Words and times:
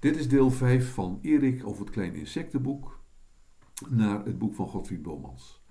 Dit 0.00 0.16
is 0.16 0.28
deel 0.28 0.50
5 0.50 0.92
van 0.92 1.18
Erik 1.22 1.66
over 1.66 1.80
het 1.80 1.90
kleine 1.90 2.18
insectenboek 2.18 3.00
naar 3.88 4.24
het 4.24 4.38
boek 4.38 4.54
van 4.54 4.66
Godfried 4.66 5.02
Bomans. 5.02 5.64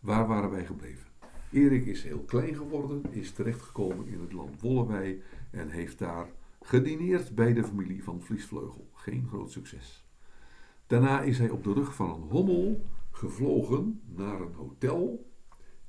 Waar 0.00 0.26
waren 0.26 0.50
wij 0.50 0.66
gebleven? 0.66 1.08
Erik 1.52 1.86
is 1.86 2.02
heel 2.02 2.22
klein 2.22 2.54
geworden, 2.54 3.02
is 3.10 3.32
terechtgekomen 3.32 4.06
in 4.06 4.20
het 4.20 4.32
land 4.32 4.60
Wollewij 4.60 5.22
en 5.50 5.68
heeft 5.68 5.98
daar 5.98 6.28
gedineerd 6.60 7.34
bij 7.34 7.52
de 7.52 7.64
familie 7.64 8.04
van 8.04 8.22
Vliesvleugel. 8.22 8.90
Geen 8.92 9.26
groot 9.28 9.50
succes. 9.50 10.08
Daarna 10.86 11.20
is 11.20 11.38
hij 11.38 11.50
op 11.50 11.64
de 11.64 11.72
rug 11.72 11.94
van 11.94 12.10
een 12.10 12.28
hommel 12.28 12.86
gevlogen 13.10 14.00
naar 14.04 14.40
een 14.40 14.54
hotel 14.54 15.30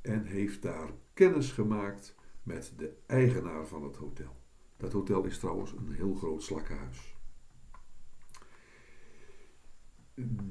en 0.02 0.26
heeft 0.26 0.62
daar 0.62 0.90
kennis 1.14 1.52
gemaakt 1.52 2.16
met 2.44 2.74
de 2.78 2.98
eigenaar 3.06 3.68
van 3.68 3.84
het 3.84 3.96
hotel. 3.96 4.36
Dat 4.78 4.94
hotel 4.94 5.24
is 5.24 5.40
trouwens 5.40 5.72
een 5.72 5.92
heel 5.92 6.14
groot 6.14 6.44
slakkenhuis. 6.44 7.15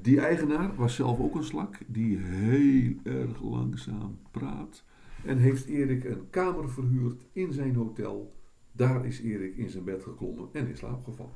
Die 0.01 0.19
eigenaar 0.19 0.75
was 0.75 0.95
zelf 0.95 1.19
ook 1.19 1.35
een 1.35 1.43
slak 1.43 1.79
die 1.87 2.17
heel 2.17 2.93
erg 3.03 3.41
langzaam 3.41 4.17
praat. 4.31 4.83
En 5.23 5.37
heeft 5.37 5.65
Erik 5.65 6.03
een 6.03 6.29
kamer 6.29 6.69
verhuurd 6.69 7.25
in 7.31 7.53
zijn 7.53 7.75
hotel. 7.75 8.35
Daar 8.71 9.05
is 9.05 9.21
Erik 9.21 9.57
in 9.57 9.69
zijn 9.69 9.83
bed 9.83 10.03
geklommen 10.03 10.49
en 10.51 10.67
in 10.67 10.77
slaap 10.77 11.03
gevallen. 11.03 11.33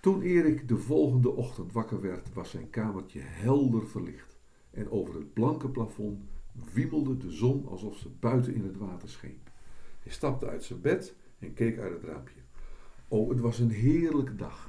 Toen 0.00 0.22
Erik 0.22 0.68
de 0.68 0.76
volgende 0.76 1.30
ochtend 1.30 1.72
wakker 1.72 2.00
werd, 2.00 2.32
was 2.32 2.50
zijn 2.50 2.70
kamertje 2.70 3.20
helder 3.22 3.86
verlicht. 3.86 4.38
En 4.70 4.90
over 4.90 5.14
het 5.14 5.32
blanke 5.32 5.68
plafond 5.68 6.24
wiemelde 6.72 7.16
de 7.16 7.30
zon 7.30 7.66
alsof 7.68 7.96
ze 7.96 8.08
buiten 8.20 8.54
in 8.54 8.64
het 8.64 8.76
water 8.76 9.08
scheen. 9.08 9.38
Hij 10.02 10.12
stapte 10.12 10.48
uit 10.48 10.64
zijn 10.64 10.80
bed 10.80 11.14
en 11.38 11.54
keek 11.54 11.78
uit 11.78 11.92
het 11.92 12.02
raampje. 12.02 12.40
Oh, 13.08 13.28
het 13.28 13.40
was 13.40 13.58
een 13.58 13.70
heerlijke 13.70 14.36
dag. 14.36 14.68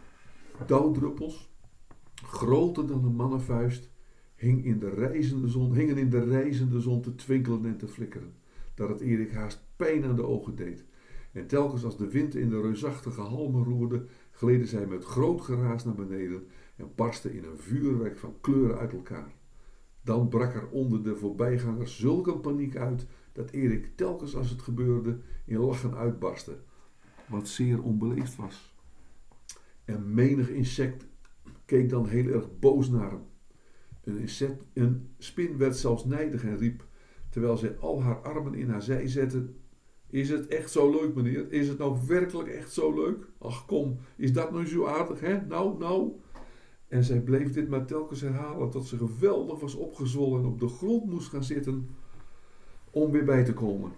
Dauwdruppels, 0.66 1.50
groter 2.28 2.88
dan 2.88 3.04
een 3.04 3.16
mannenvuist, 3.16 3.90
hing 4.36 4.66
in 4.66 4.80
de 4.80 4.90
reizende 4.90 5.48
zon, 5.48 5.74
hingen 5.74 5.98
in 5.98 6.10
de 6.10 6.24
reizende 6.24 6.82
zon 6.82 7.02
te 7.02 7.16
twinkelen 7.16 7.66
en 7.66 7.78
te 7.78 7.88
flikkeren, 7.88 8.34
dat 8.76 8.90
het 8.90 9.00
Erik 9.00 9.32
haast 9.32 9.66
pijn 9.76 10.06
aan 10.06 10.16
de 10.16 10.26
ogen 10.26 10.56
deed. 10.56 10.86
En 11.32 11.48
telkens 11.48 11.84
als 11.84 11.98
de 11.98 12.10
wind 12.10 12.36
in 12.36 12.50
de 12.50 12.62
reusachtige 12.62 13.22
halmen 13.22 13.64
roerde, 13.64 14.06
gleden 14.32 14.68
zij 14.68 14.86
met 14.86 15.06
groot 15.06 15.42
geraas 15.42 15.86
naar 15.86 15.96
beneden 15.96 16.48
en 16.76 16.92
barsten 16.96 17.34
in 17.34 17.44
een 17.44 17.58
vuurwerk 17.58 18.18
van 18.18 18.36
kleuren 18.42 18.78
uit 18.78 18.94
elkaar. 18.94 19.34
Dan 20.02 20.28
brak 20.28 20.54
er 20.54 20.70
onder 20.70 21.04
de 21.04 21.16
voorbijgangers 21.16 22.00
zulk 22.00 22.28
een 22.28 22.42
paniek 22.42 22.76
uit 22.76 23.06
dat 23.32 23.50
Erik 23.50 23.92
telkens 23.96 24.36
als 24.36 24.50
het 24.50 24.62
gebeurde 24.62 25.20
in 25.46 25.58
lachen 25.58 25.96
uitbarstte, 25.96 26.58
wat 27.28 27.48
zeer 27.48 27.82
onbeleefd 27.82 28.36
was. 28.36 28.76
En 29.86 30.14
menig 30.14 30.50
insect 30.50 31.07
keek 31.66 31.90
dan 31.90 32.08
heel 32.08 32.28
erg 32.28 32.60
boos 32.60 32.90
naar 32.90 33.12
hem. 33.12 33.22
Een, 34.04 34.30
een 34.74 35.10
spin 35.18 35.58
werd 35.58 35.78
zelfs 35.78 36.06
nijdig 36.06 36.44
en 36.44 36.58
riep, 36.58 36.86
terwijl 37.30 37.58
zij 37.58 37.78
al 37.78 38.02
haar 38.02 38.22
armen 38.22 38.54
in 38.54 38.70
haar 38.70 38.82
zij 38.82 39.08
zette: 39.08 39.46
Is 40.10 40.30
het 40.30 40.48
echt 40.48 40.72
zo 40.72 40.92
leuk, 40.92 41.16
meneer? 41.16 41.52
Is 41.52 41.68
het 41.68 41.78
nou 41.78 41.98
werkelijk 42.08 42.50
echt 42.50 42.74
zo 42.74 42.94
leuk? 42.94 43.28
Ach 43.38 43.66
kom, 43.66 43.98
is 44.16 44.34
dat 44.34 44.52
nu 44.52 44.68
zo 44.68 44.86
aardig, 44.86 45.20
hè? 45.20 45.42
Nou, 45.46 45.78
nou. 45.78 46.12
En 46.88 47.04
zij 47.04 47.22
bleef 47.22 47.54
dit 47.54 47.70
maar 47.70 47.86
telkens 47.86 48.22
herhalen 48.22 48.70
tot 48.70 48.88
ze 48.88 48.98
geweldig 48.98 49.60
was 49.60 49.76
opgezwollen 49.76 50.40
en 50.40 50.48
op 50.48 50.60
de 50.60 50.68
grond 50.68 51.06
moest 51.06 51.30
gaan 51.30 51.44
zitten 51.44 51.90
om 52.92 53.12
weer 53.12 53.26
bij 53.26 53.44
te 53.44 53.54
komen. 53.54 53.92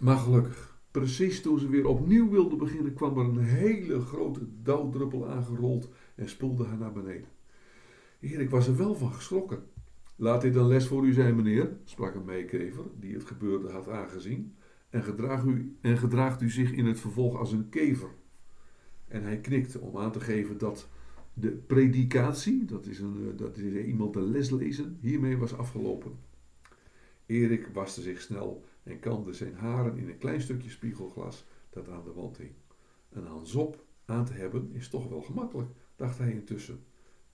Maar 0.00 0.16
gelukkig, 0.16 0.77
precies 0.98 1.40
toen 1.40 1.58
ze 1.58 1.68
weer 1.68 1.86
opnieuw 1.86 2.30
wilde 2.30 2.56
beginnen, 2.56 2.94
kwam 2.94 3.18
er 3.18 3.24
een 3.24 3.38
hele 3.38 4.00
grote 4.00 4.40
dauwdruppel 4.62 5.28
aangerold 5.28 5.88
en 6.14 6.28
spoelde 6.28 6.64
haar 6.64 6.78
naar 6.78 6.92
beneden. 6.92 7.28
Erik 8.20 8.50
was 8.50 8.66
er 8.66 8.76
wel 8.76 8.94
van 8.94 9.12
geschrokken. 9.12 9.62
Laat 10.16 10.40
dit 10.40 10.54
een 10.54 10.66
les 10.66 10.86
voor 10.86 11.06
u 11.06 11.12
zijn, 11.12 11.36
meneer, 11.36 11.76
sprak 11.84 12.14
een 12.14 12.24
meekever 12.24 12.84
die 13.00 13.14
het 13.14 13.24
gebeurde 13.24 13.70
had 13.70 13.88
aangezien, 13.88 14.54
en, 14.90 15.02
gedraagt 15.02 15.46
u, 15.46 15.76
en 15.80 15.98
gedraagt 15.98 16.42
u 16.42 16.50
zich 16.50 16.72
in 16.72 16.86
het 16.86 17.00
vervolg 17.00 17.36
als 17.36 17.52
een 17.52 17.68
kever. 17.68 18.10
En 19.08 19.22
hij 19.22 19.40
knikte 19.40 19.80
om 19.80 19.98
aan 19.98 20.12
te 20.12 20.20
geven 20.20 20.58
dat 20.58 20.88
de 21.34 21.50
predikatie, 21.50 22.64
dat 22.64 22.86
is, 22.86 22.98
een, 22.98 23.32
dat 23.36 23.56
is 23.56 23.84
iemand 23.84 24.12
de 24.12 24.22
les 24.22 24.50
lezen, 24.50 24.98
hiermee 25.00 25.36
was 25.36 25.56
afgelopen. 25.56 26.12
Erik 27.26 27.68
waste 27.72 28.00
zich 28.00 28.20
snel 28.20 28.64
en 28.88 29.00
kamde 29.00 29.32
zijn 29.32 29.54
haren 29.54 29.96
in 29.96 30.08
een 30.08 30.18
klein 30.18 30.40
stukje 30.40 30.70
spiegelglas 30.70 31.44
dat 31.70 31.88
aan 31.88 32.04
de 32.04 32.12
wand 32.12 32.36
hing. 32.36 32.52
Een 33.10 33.26
handsop 33.26 33.84
aan 34.04 34.24
te 34.24 34.32
hebben 34.32 34.70
is 34.72 34.88
toch 34.88 35.08
wel 35.08 35.22
gemakkelijk, 35.22 35.70
dacht 35.96 36.18
hij 36.18 36.32
intussen. 36.32 36.84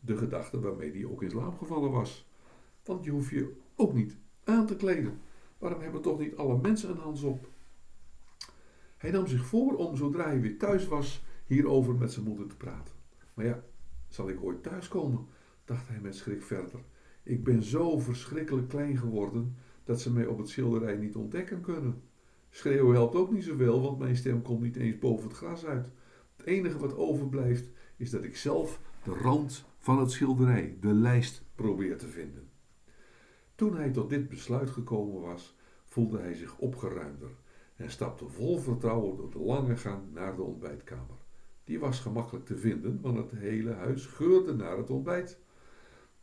De 0.00 0.16
gedachte 0.16 0.60
waarmee 0.60 0.92
hij 0.92 1.04
ook 1.04 1.22
in 1.22 1.30
slaap 1.30 1.58
gevallen 1.58 1.90
was. 1.90 2.28
Want 2.84 3.04
je 3.04 3.10
hoeft 3.10 3.30
je 3.30 3.56
ook 3.76 3.94
niet 3.94 4.16
aan 4.44 4.66
te 4.66 4.76
kleden. 4.76 5.20
Waarom 5.58 5.80
hebben 5.80 6.02
toch 6.02 6.18
niet 6.18 6.36
alle 6.36 6.58
mensen 6.60 6.90
een 6.90 6.98
handsop? 6.98 7.48
Hij 8.96 9.10
nam 9.10 9.26
zich 9.26 9.46
voor 9.46 9.74
om 9.74 9.96
zodra 9.96 10.24
hij 10.24 10.40
weer 10.40 10.58
thuis 10.58 10.86
was 10.88 11.24
hierover 11.46 11.94
met 11.94 12.12
zijn 12.12 12.24
moeder 12.24 12.46
te 12.46 12.56
praten. 12.56 12.94
Maar 13.34 13.44
ja, 13.44 13.64
zal 14.08 14.28
ik 14.28 14.42
ooit 14.42 14.62
thuiskomen? 14.62 15.26
dacht 15.64 15.88
hij 15.88 16.00
met 16.00 16.16
schrik 16.16 16.42
verder. 16.42 16.80
Ik 17.22 17.44
ben 17.44 17.62
zo 17.62 17.98
verschrikkelijk 17.98 18.68
klein 18.68 18.96
geworden 18.96 19.56
dat 19.84 20.00
ze 20.00 20.12
mij 20.12 20.26
op 20.26 20.38
het 20.38 20.48
schilderij 20.48 20.96
niet 20.96 21.16
ontdekken 21.16 21.60
kunnen. 21.60 22.02
Schreeuwen 22.50 22.94
helpt 22.94 23.14
ook 23.14 23.32
niet 23.32 23.44
zoveel, 23.44 23.82
want 23.82 23.98
mijn 23.98 24.16
stem 24.16 24.42
komt 24.42 24.60
niet 24.60 24.76
eens 24.76 24.98
boven 24.98 25.28
het 25.28 25.36
gras 25.36 25.64
uit. 25.64 25.88
Het 26.36 26.46
enige 26.46 26.78
wat 26.78 26.96
overblijft 26.96 27.68
is 27.96 28.10
dat 28.10 28.24
ik 28.24 28.36
zelf 28.36 28.80
de 29.04 29.10
rand 29.10 29.64
van 29.78 29.98
het 29.98 30.10
schilderij, 30.10 30.76
de 30.80 30.92
lijst, 30.92 31.42
probeer 31.54 31.98
te 31.98 32.08
vinden. 32.08 32.48
Toen 33.54 33.76
hij 33.76 33.90
tot 33.90 34.08
dit 34.08 34.28
besluit 34.28 34.70
gekomen 34.70 35.20
was, 35.20 35.56
voelde 35.84 36.18
hij 36.18 36.34
zich 36.34 36.58
opgeruimder 36.58 37.30
en 37.76 37.90
stapte 37.90 38.28
vol 38.28 38.58
vertrouwen 38.58 39.16
door 39.16 39.30
de 39.30 39.38
lange 39.38 39.76
gang 39.76 40.12
naar 40.12 40.36
de 40.36 40.42
ontbijtkamer. 40.42 41.16
Die 41.64 41.78
was 41.78 42.00
gemakkelijk 42.00 42.46
te 42.46 42.56
vinden, 42.56 43.00
want 43.00 43.16
het 43.16 43.30
hele 43.30 43.72
huis 43.72 44.06
geurde 44.06 44.54
naar 44.54 44.76
het 44.76 44.90
ontbijt. 44.90 45.38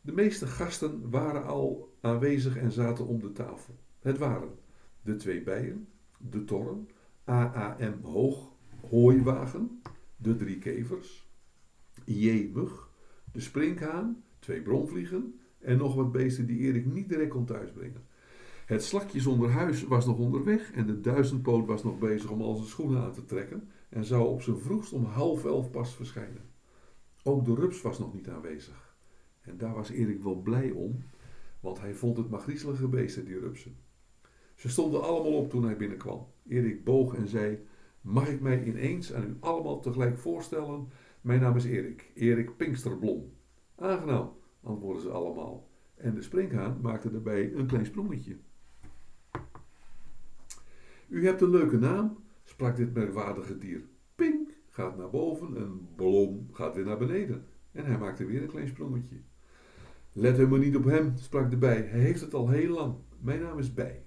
De 0.00 0.12
meeste 0.12 0.46
gasten 0.46 1.10
waren 1.10 1.44
al 1.44 1.91
aanwezig 2.02 2.56
en 2.56 2.72
zaten 2.72 3.06
om 3.06 3.20
de 3.20 3.32
tafel. 3.32 3.74
Het 4.00 4.18
waren 4.18 4.50
de 5.02 5.16
twee 5.16 5.42
bijen, 5.42 5.88
de 6.18 6.44
torren, 6.44 6.88
AAM 7.24 7.98
Hoog 8.02 8.50
Hooiwagen, 8.90 9.80
de 10.16 10.36
drie 10.36 10.58
kevers, 10.58 11.30
J. 12.04 12.50
Mug, 12.54 12.90
de 13.32 13.40
sprinkhaan, 13.40 14.22
twee 14.38 14.62
bronvliegen 14.62 15.40
en 15.58 15.76
nog 15.76 15.94
wat 15.94 16.12
beesten 16.12 16.46
die 16.46 16.58
Erik 16.58 16.86
niet 16.86 17.08
direct 17.08 17.30
kon 17.30 17.44
thuisbrengen. 17.44 18.06
Het 18.66 18.84
slakje 18.84 19.20
zonder 19.20 19.50
huis 19.50 19.82
was 19.82 20.06
nog 20.06 20.18
onderweg 20.18 20.72
en 20.72 20.86
de 20.86 21.00
duizendpoot 21.00 21.66
was 21.66 21.82
nog 21.82 21.98
bezig 21.98 22.30
om 22.30 22.42
al 22.42 22.54
zijn 22.54 22.68
schoenen 22.68 23.02
aan 23.02 23.12
te 23.12 23.24
trekken 23.24 23.68
en 23.88 24.04
zou 24.04 24.28
op 24.28 24.42
zijn 24.42 24.58
vroegst 24.58 24.92
om 24.92 25.04
half 25.04 25.44
elf 25.44 25.70
pas 25.70 25.94
verschijnen. 25.94 26.50
Ook 27.22 27.44
de 27.44 27.54
rups 27.54 27.82
was 27.82 27.98
nog 27.98 28.14
niet 28.14 28.28
aanwezig. 28.28 28.96
En 29.40 29.58
daar 29.58 29.74
was 29.74 29.90
Erik 29.90 30.22
wel 30.22 30.36
blij 30.36 30.70
om, 30.70 31.02
want 31.62 31.80
hij 31.80 31.94
vond 31.94 32.16
het 32.16 32.30
maar 32.30 32.40
griezelige 32.40 32.88
beesten, 32.88 33.24
die 33.24 33.38
rupsen. 33.38 33.76
Ze 34.54 34.68
stonden 34.68 35.02
allemaal 35.02 35.32
op 35.32 35.50
toen 35.50 35.64
hij 35.64 35.76
binnenkwam. 35.76 36.26
Erik 36.48 36.84
boog 36.84 37.14
en 37.14 37.28
zei: 37.28 37.58
Mag 38.00 38.28
ik 38.28 38.40
mij 38.40 38.64
ineens 38.64 39.12
aan 39.12 39.28
u 39.28 39.36
allemaal 39.40 39.80
tegelijk 39.80 40.18
voorstellen? 40.18 40.88
Mijn 41.20 41.40
naam 41.40 41.56
is 41.56 41.64
Erik, 41.64 42.10
Erik 42.14 42.56
Pinksterblom. 42.56 43.32
Aangenaam, 43.74 44.32
antwoordden 44.62 45.02
ze 45.02 45.10
allemaal. 45.10 45.68
En 45.94 46.14
de 46.14 46.22
springhaan 46.22 46.78
maakte 46.80 47.10
daarbij 47.10 47.52
een 47.54 47.66
klein 47.66 47.86
sprongetje. 47.86 48.36
U 51.08 51.26
hebt 51.26 51.40
een 51.40 51.50
leuke 51.50 51.78
naam, 51.78 52.18
sprak 52.44 52.76
dit 52.76 52.94
merkwaardige 52.94 53.58
dier. 53.58 53.82
Pink 54.14 54.50
gaat 54.68 54.96
naar 54.96 55.10
boven 55.10 55.56
en 55.56 55.88
Blom 55.96 56.48
gaat 56.52 56.74
weer 56.74 56.84
naar 56.84 56.98
beneden. 56.98 57.46
En 57.72 57.84
hij 57.84 57.98
maakte 57.98 58.24
weer 58.24 58.42
een 58.42 58.48
klein 58.48 58.68
sprongetje. 58.68 59.16
Let 60.12 60.48
maar 60.48 60.58
niet 60.58 60.76
op 60.76 60.84
hem, 60.84 61.12
sprak 61.16 61.50
de 61.50 61.56
bij. 61.56 61.82
Hij 61.82 62.00
heeft 62.00 62.20
het 62.20 62.34
al 62.34 62.48
heel 62.48 62.74
lang. 62.74 62.94
Mijn 63.20 63.40
naam 63.40 63.58
is 63.58 63.74
Bij. 63.74 64.02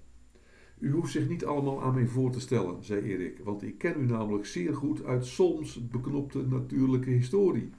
U 0.78 0.92
hoeft 0.92 1.12
zich 1.12 1.28
niet 1.28 1.44
allemaal 1.44 1.82
aan 1.82 1.94
mij 1.94 2.06
voor 2.06 2.30
te 2.30 2.40
stellen, 2.40 2.84
zei 2.84 3.00
Erik, 3.00 3.40
want 3.44 3.62
ik 3.62 3.78
ken 3.78 4.00
u 4.00 4.06
namelijk 4.06 4.46
zeer 4.46 4.74
goed 4.74 5.04
uit 5.04 5.26
soms 5.26 5.88
beknopte 5.88 6.46
natuurlijke 6.46 7.10
historie. 7.10 7.70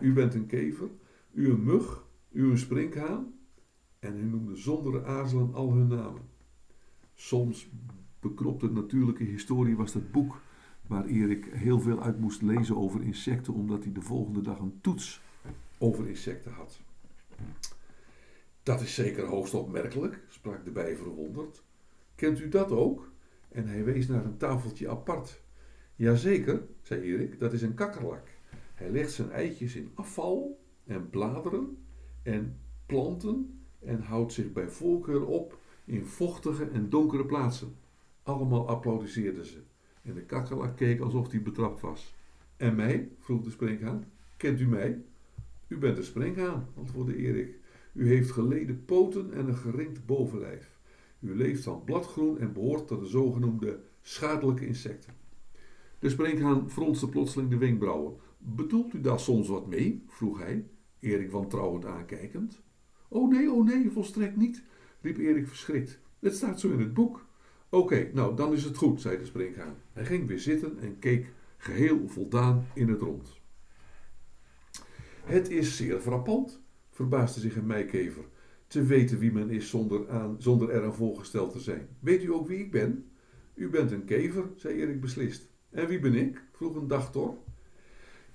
U 0.00 0.12
bent 0.12 0.34
een 0.34 0.46
kever, 0.46 0.88
u 1.32 1.50
een 1.50 1.64
mug, 1.64 2.06
u 2.30 2.50
een 2.50 2.58
sprinkhaan, 2.58 3.34
en 3.98 4.12
hij 4.12 4.22
noemde 4.22 4.56
zonder 4.56 5.04
aarzelen 5.04 5.54
al 5.54 5.72
hun 5.72 5.88
namen. 5.88 6.22
Soms 7.14 7.70
beknopte 8.20 8.70
natuurlijke 8.70 9.24
historie 9.24 9.76
was 9.76 9.92
dat 9.92 10.10
boek 10.10 10.40
waar 10.86 11.04
Erik 11.04 11.48
heel 11.52 11.80
veel 11.80 12.02
uit 12.02 12.20
moest 12.20 12.42
lezen 12.42 12.76
over 12.76 13.02
insecten, 13.02 13.54
omdat 13.54 13.84
hij 13.84 13.92
de 13.92 14.00
volgende 14.00 14.40
dag 14.40 14.58
een 14.58 14.78
toets 14.80 15.22
over 15.78 16.08
insecten 16.08 16.52
had. 16.52 16.80
Dat 18.62 18.80
is 18.80 18.94
zeker 18.94 19.24
hoogst 19.24 19.54
opmerkelijk, 19.54 20.20
sprak 20.28 20.64
de 20.64 20.70
bij 20.70 20.96
verwonderd. 20.96 21.62
Kent 22.14 22.40
u 22.40 22.48
dat 22.48 22.70
ook? 22.70 23.10
En 23.48 23.66
hij 23.66 23.84
wees 23.84 24.06
naar 24.06 24.24
een 24.24 24.36
tafeltje 24.36 24.88
apart. 24.88 25.40
Jazeker, 25.94 26.62
zei 26.82 27.00
Erik, 27.00 27.38
dat 27.38 27.52
is 27.52 27.62
een 27.62 27.74
kakkerlak. 27.74 28.26
Hij 28.74 28.90
legt 28.90 29.12
zijn 29.12 29.30
eitjes 29.30 29.74
in 29.74 29.90
afval 29.94 30.60
en 30.84 31.10
bladeren 31.10 31.78
en 32.22 32.58
planten 32.86 33.60
en 33.78 34.00
houdt 34.00 34.32
zich 34.32 34.52
bij 34.52 34.68
voorkeur 34.68 35.26
op 35.26 35.58
in 35.84 36.06
vochtige 36.06 36.64
en 36.64 36.88
donkere 36.88 37.26
plaatsen. 37.26 37.76
Allemaal 38.22 38.68
applaudisseerden 38.68 39.46
ze. 39.46 39.62
En 40.02 40.14
de 40.14 40.22
kakkelak 40.22 40.76
keek 40.76 41.00
alsof 41.00 41.30
hij 41.30 41.42
betrapt 41.42 41.80
was. 41.80 42.14
En 42.56 42.74
mij? 42.74 43.08
vroeg 43.18 43.42
de 43.42 43.50
sprinkhaan. 43.50 44.04
Kent 44.36 44.60
u 44.60 44.66
mij? 44.66 45.02
U 45.68 45.78
bent 45.78 45.98
een 45.98 46.04
sprinkhaan, 46.04 46.68
antwoordde 46.76 47.16
Erik. 47.16 47.58
U 47.92 48.08
heeft 48.08 48.30
geleden 48.30 48.84
poten 48.84 49.32
en 49.32 49.48
een 49.48 49.56
geringd 49.56 50.06
bovenlijf. 50.06 50.78
U 51.20 51.36
leeft 51.36 51.62
van 51.62 51.84
bladgroen 51.84 52.38
en 52.38 52.52
behoort 52.52 52.86
tot 52.86 53.00
de 53.00 53.06
zogenoemde 53.06 53.80
schadelijke 54.02 54.66
insecten. 54.66 55.12
De 55.98 56.08
sprinkhaan 56.08 56.70
fronste 56.70 57.08
plotseling 57.08 57.50
de 57.50 57.58
wenkbrauwen. 57.58 58.16
Bedoelt 58.38 58.94
u 58.94 59.00
daar 59.00 59.20
soms 59.20 59.48
wat 59.48 59.66
mee? 59.66 60.04
vroeg 60.06 60.38
hij, 60.38 60.66
Erik 61.00 61.30
wantrouwend 61.30 61.84
aankijkend. 61.84 62.62
Oh 63.08 63.30
nee, 63.30 63.52
oh 63.52 63.64
nee, 63.64 63.90
volstrekt 63.90 64.36
niet, 64.36 64.62
riep 65.00 65.18
Erik 65.18 65.48
verschrikt. 65.48 66.00
Het 66.18 66.34
staat 66.34 66.60
zo 66.60 66.70
in 66.70 66.80
het 66.80 66.94
boek. 66.94 67.26
Oké, 67.68 68.10
nou 68.14 68.36
dan 68.36 68.52
is 68.52 68.64
het 68.64 68.76
goed, 68.76 69.00
zei 69.00 69.18
de 69.18 69.24
sprinkhaan. 69.24 69.74
Hij 69.92 70.04
ging 70.04 70.26
weer 70.26 70.38
zitten 70.38 70.78
en 70.78 70.98
keek 70.98 71.32
geheel 71.56 72.08
voldaan 72.08 72.66
in 72.74 72.88
het 72.88 73.00
rond. 73.00 73.37
Het 75.28 75.50
is 75.50 75.76
zeer 75.76 76.00
frappant, 76.00 76.62
verbaasde 76.90 77.40
zich 77.40 77.56
een 77.56 77.66
meikever, 77.66 78.24
te 78.66 78.82
weten 78.82 79.18
wie 79.18 79.32
men 79.32 79.50
is 79.50 79.68
zonder, 79.68 80.10
aan, 80.10 80.36
zonder 80.38 80.70
er 80.70 80.84
aan 80.84 80.94
voorgesteld 80.94 81.52
te 81.52 81.60
zijn. 81.60 81.88
Weet 82.00 82.22
u 82.22 82.32
ook 82.32 82.46
wie 82.48 82.58
ik 82.58 82.70
ben? 82.70 83.10
U 83.54 83.68
bent 83.68 83.90
een 83.90 84.04
kever, 84.04 84.50
zei 84.56 84.74
Erik 84.74 85.00
beslist. 85.00 85.48
En 85.70 85.86
wie 85.88 85.98
ben 85.98 86.14
ik? 86.14 86.42
vroeg 86.52 86.74
een 86.76 86.88
dagtor. 86.88 87.36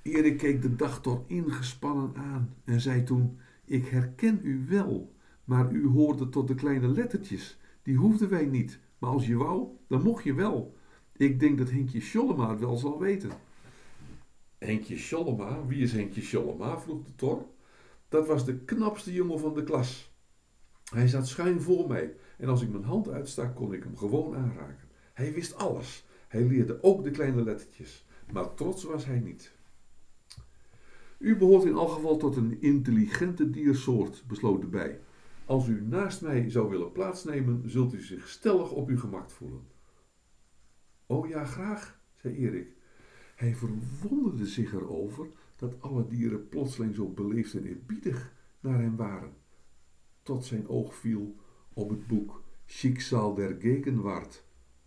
Erik 0.02 0.38
keek 0.38 0.62
de 0.62 0.76
dagtor 0.76 1.24
ingespannen 1.28 2.16
aan 2.16 2.56
en 2.64 2.82
zei 2.82 3.04
toen: 3.04 3.38
Ik 3.66 3.88
herken 3.88 4.40
u 4.44 4.66
wel, 4.70 5.16
maar 5.44 5.72
u 5.72 5.88
hoorde 5.88 6.30
tot 6.30 6.48
de 6.48 6.56
kleine 6.56 6.88
lettertjes. 6.88 7.60
Die 7.82 7.96
hoefden 7.96 8.30
wij 8.30 8.46
niet, 8.46 8.80
maar 8.98 9.10
als 9.10 9.28
je 9.28 9.36
wou, 9.36 9.68
dan 9.88 10.02
mocht 10.02 10.24
je 10.24 10.34
wel. 10.34 10.78
Ik 11.18 11.40
denk 11.40 11.58
dat 11.58 11.72
Henkje 11.72 12.02
Schollema 12.02 12.50
het 12.50 12.60
wel 12.60 12.78
zal 12.78 13.00
weten. 13.00 13.32
Henkje 14.64 14.98
Schollema? 14.98 15.66
Wie 15.66 15.82
is 15.82 15.92
Henkje 15.92 16.22
Schollema? 16.22 16.80
vroeg 16.80 17.04
de 17.04 17.16
tor. 17.16 17.46
Dat 18.10 18.28
was 18.28 18.46
de 18.46 18.58
knapste 18.58 19.14
jongen 19.14 19.40
van 19.40 19.54
de 19.54 19.64
klas. 19.64 20.12
Hij 20.94 21.08
zat 21.08 21.28
schuin 21.28 21.62
voor 21.62 21.88
mij 21.88 22.16
en 22.38 22.50
als 22.50 22.62
ik 22.62 22.70
mijn 22.70 22.84
hand 22.84 23.10
uitstak 23.10 23.56
kon 23.56 23.74
ik 23.74 23.84
hem 23.84 23.98
gewoon 23.98 24.36
aanraken. 24.36 24.88
Hij 25.14 25.34
wist 25.34 25.56
alles. 25.56 26.06
Hij 26.28 26.44
leerde 26.44 26.84
ook 26.84 27.04
de 27.04 27.12
kleine 27.12 27.44
lettertjes, 27.44 28.06
maar 28.32 28.54
trots 28.54 28.84
was 28.84 29.06
hij 29.06 29.20
niet. 29.20 29.52
U 31.18 31.38
behoort 31.38 31.66
in 31.66 31.74
elk 31.74 31.92
geval 31.92 32.18
tot 32.18 32.36
een 32.36 32.62
intelligente 32.62 33.50
diersoort, 33.50 34.24
besloot 34.28 34.62
de 34.62 34.68
bij. 34.68 35.00
Als 35.46 35.68
u 35.68 35.82
naast 35.82 36.22
mij 36.22 36.50
zou 36.50 36.70
willen 36.70 36.92
plaatsnemen, 36.92 37.70
zult 37.70 37.94
u 37.94 38.02
zich 38.02 38.28
stellig 38.28 38.72
op 38.72 38.88
uw 38.88 39.00
gemak 39.00 39.30
voelen. 39.30 39.68
Oh 41.06 41.28
ja, 41.28 41.46
graag, 41.46 42.00
zei 42.16 42.36
Erik. 42.36 42.76
Hij 43.36 43.56
verwonderde 43.56 44.48
zich 44.48 44.74
erover 44.74 45.28
dat 45.56 45.82
alle 45.82 46.08
dieren 46.08 46.50
plotseling 46.50 46.96
zo 46.96 47.08
beleefd 47.08 47.54
en 47.54 47.66
eerbiedig 47.66 48.34
naar 48.60 48.80
hem 48.80 48.96
waren. 48.96 49.34
Tot 50.24 50.46
zijn 50.46 50.68
oog 50.68 50.96
viel 50.96 51.36
op 51.74 51.90
het 51.90 52.08
boek 52.08 52.44
Schicksal 52.66 53.34
der 53.34 53.56
Gegenwart, 53.60 54.44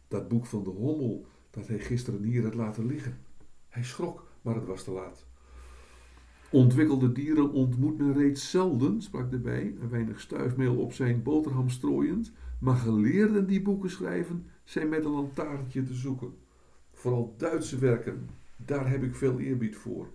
dat 0.08 0.28
boek 0.28 0.46
van 0.46 0.64
de 0.64 0.70
hommel 0.70 1.26
dat 1.50 1.66
hij 1.66 1.78
gisteren 1.78 2.22
hier 2.22 2.42
had 2.42 2.54
laten 2.54 2.86
liggen. 2.86 3.18
Hij 3.68 3.84
schrok, 3.84 4.26
maar 4.42 4.54
het 4.54 4.66
was 4.66 4.84
te 4.84 4.90
laat. 4.90 5.26
Ontwikkelde 6.50 7.12
dieren 7.12 7.52
ontmoet 7.52 7.98
men 7.98 8.12
reeds 8.12 8.50
zelden, 8.50 9.02
sprak 9.02 9.30
de 9.30 9.38
bij, 9.38 9.74
een 9.80 9.88
weinig 9.88 10.20
stuifmeel 10.20 10.76
op 10.76 10.92
zijn 10.92 11.22
boterham 11.22 11.68
strooiend, 11.68 12.32
maar 12.60 12.76
geleerden 12.76 13.46
die 13.46 13.62
boeken 13.62 13.90
schrijven 13.90 14.46
zijn 14.64 14.88
met 14.88 15.04
een 15.04 15.10
lantaarntje 15.10 15.82
te 15.82 15.94
zoeken. 15.94 16.34
Vooral 17.06 17.34
Duitse 17.36 17.78
werken, 17.78 18.28
daar 18.56 18.90
heb 18.90 19.02
ik 19.02 19.14
veel 19.14 19.40
eerbied 19.40 19.76
voor. 19.76 20.10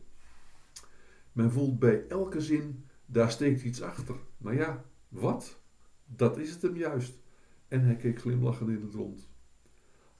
Men 1.31 1.51
voelt 1.51 1.79
bij 1.79 2.07
elke 2.07 2.41
zin, 2.41 2.85
daar 3.05 3.31
steekt 3.31 3.63
iets 3.63 3.81
achter. 3.81 4.15
Maar 4.38 4.53
ja, 4.53 4.85
wat? 5.07 5.61
Dat 6.05 6.38
is 6.38 6.51
het 6.51 6.61
hem 6.61 6.75
juist. 6.75 7.19
En 7.67 7.81
hij 7.81 7.95
keek 7.95 8.19
glimlachend 8.19 8.69
in 8.69 8.81
het 8.81 8.93
rond. 8.93 9.29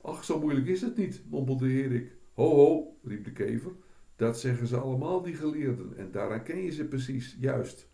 Ach, 0.02 0.24
zo 0.24 0.40
moeilijk 0.40 0.68
is 0.68 0.82
het 0.82 0.98
niet, 0.98 1.24
mompelde 1.30 1.70
Erik. 1.70 2.16
Ho, 2.34 2.56
ho, 2.56 2.98
riep 3.04 3.24
de 3.24 3.32
kever. 3.32 3.72
Dat 4.16 4.40
zeggen 4.40 4.68
ze 4.68 4.78
allemaal, 4.78 5.22
die 5.22 5.36
geleerden, 5.36 5.98
en 5.98 6.12
daaraan 6.12 6.44
ken 6.44 6.64
je 6.64 6.72
ze 6.72 6.86
precies, 6.86 7.38
juist. 7.40 7.90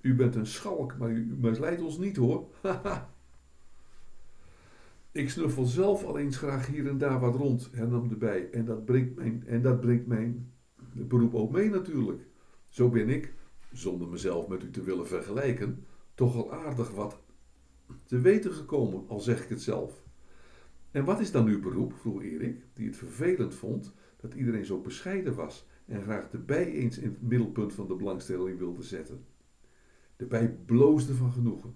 U 0.00 0.14
bent 0.14 0.34
een 0.34 0.46
schalk, 0.46 0.96
maar 0.98 1.10
u 1.10 1.36
misleidt 1.36 1.82
ons 1.82 1.98
niet, 1.98 2.16
hoor. 2.16 2.50
Haha. 2.62 3.15
Ik 5.16 5.30
snuffel 5.30 5.64
zelf 5.64 6.04
al 6.04 6.18
eens 6.18 6.36
graag 6.36 6.66
hier 6.66 6.88
en 6.88 6.98
daar 6.98 7.20
wat 7.20 7.34
rond, 7.34 7.68
hernam 7.72 8.08
de 8.08 8.16
bij, 8.16 8.50
en 8.50 8.64
dat 8.64 8.84
brengt 8.84 9.16
mijn, 9.16 9.44
en 9.46 9.62
dat 9.62 9.80
brengt 9.80 10.06
mijn 10.06 10.52
beroep 10.92 11.34
ook 11.34 11.52
mee 11.52 11.70
natuurlijk. 11.70 12.26
Zo 12.68 12.88
ben 12.88 13.08
ik, 13.08 13.34
zonder 13.72 14.08
mezelf 14.08 14.48
met 14.48 14.62
u 14.62 14.70
te 14.70 14.82
willen 14.82 15.06
vergelijken, 15.06 15.84
toch 16.14 16.36
al 16.36 16.52
aardig 16.52 16.90
wat 16.90 17.20
te 18.04 18.20
weten 18.20 18.52
gekomen, 18.52 19.04
al 19.08 19.20
zeg 19.20 19.42
ik 19.42 19.48
het 19.48 19.62
zelf. 19.62 20.02
En 20.90 21.04
wat 21.04 21.20
is 21.20 21.30
dan 21.30 21.46
uw 21.46 21.60
beroep? 21.60 21.92
vroeg 21.94 22.22
Erik, 22.22 22.64
die 22.72 22.86
het 22.86 22.96
vervelend 22.96 23.54
vond 23.54 23.92
dat 24.16 24.34
iedereen 24.34 24.64
zo 24.64 24.80
bescheiden 24.80 25.34
was 25.34 25.66
en 25.86 26.02
graag 26.02 26.30
de 26.30 26.38
bij 26.38 26.72
eens 26.72 26.98
in 26.98 27.08
het 27.08 27.22
middelpunt 27.22 27.72
van 27.72 27.88
de 27.88 27.94
belangstelling 27.94 28.58
wilde 28.58 28.82
zetten. 28.82 29.24
De 30.16 30.26
bij 30.26 30.48
bloosde 30.48 31.14
van 31.14 31.32
genoegen. 31.32 31.74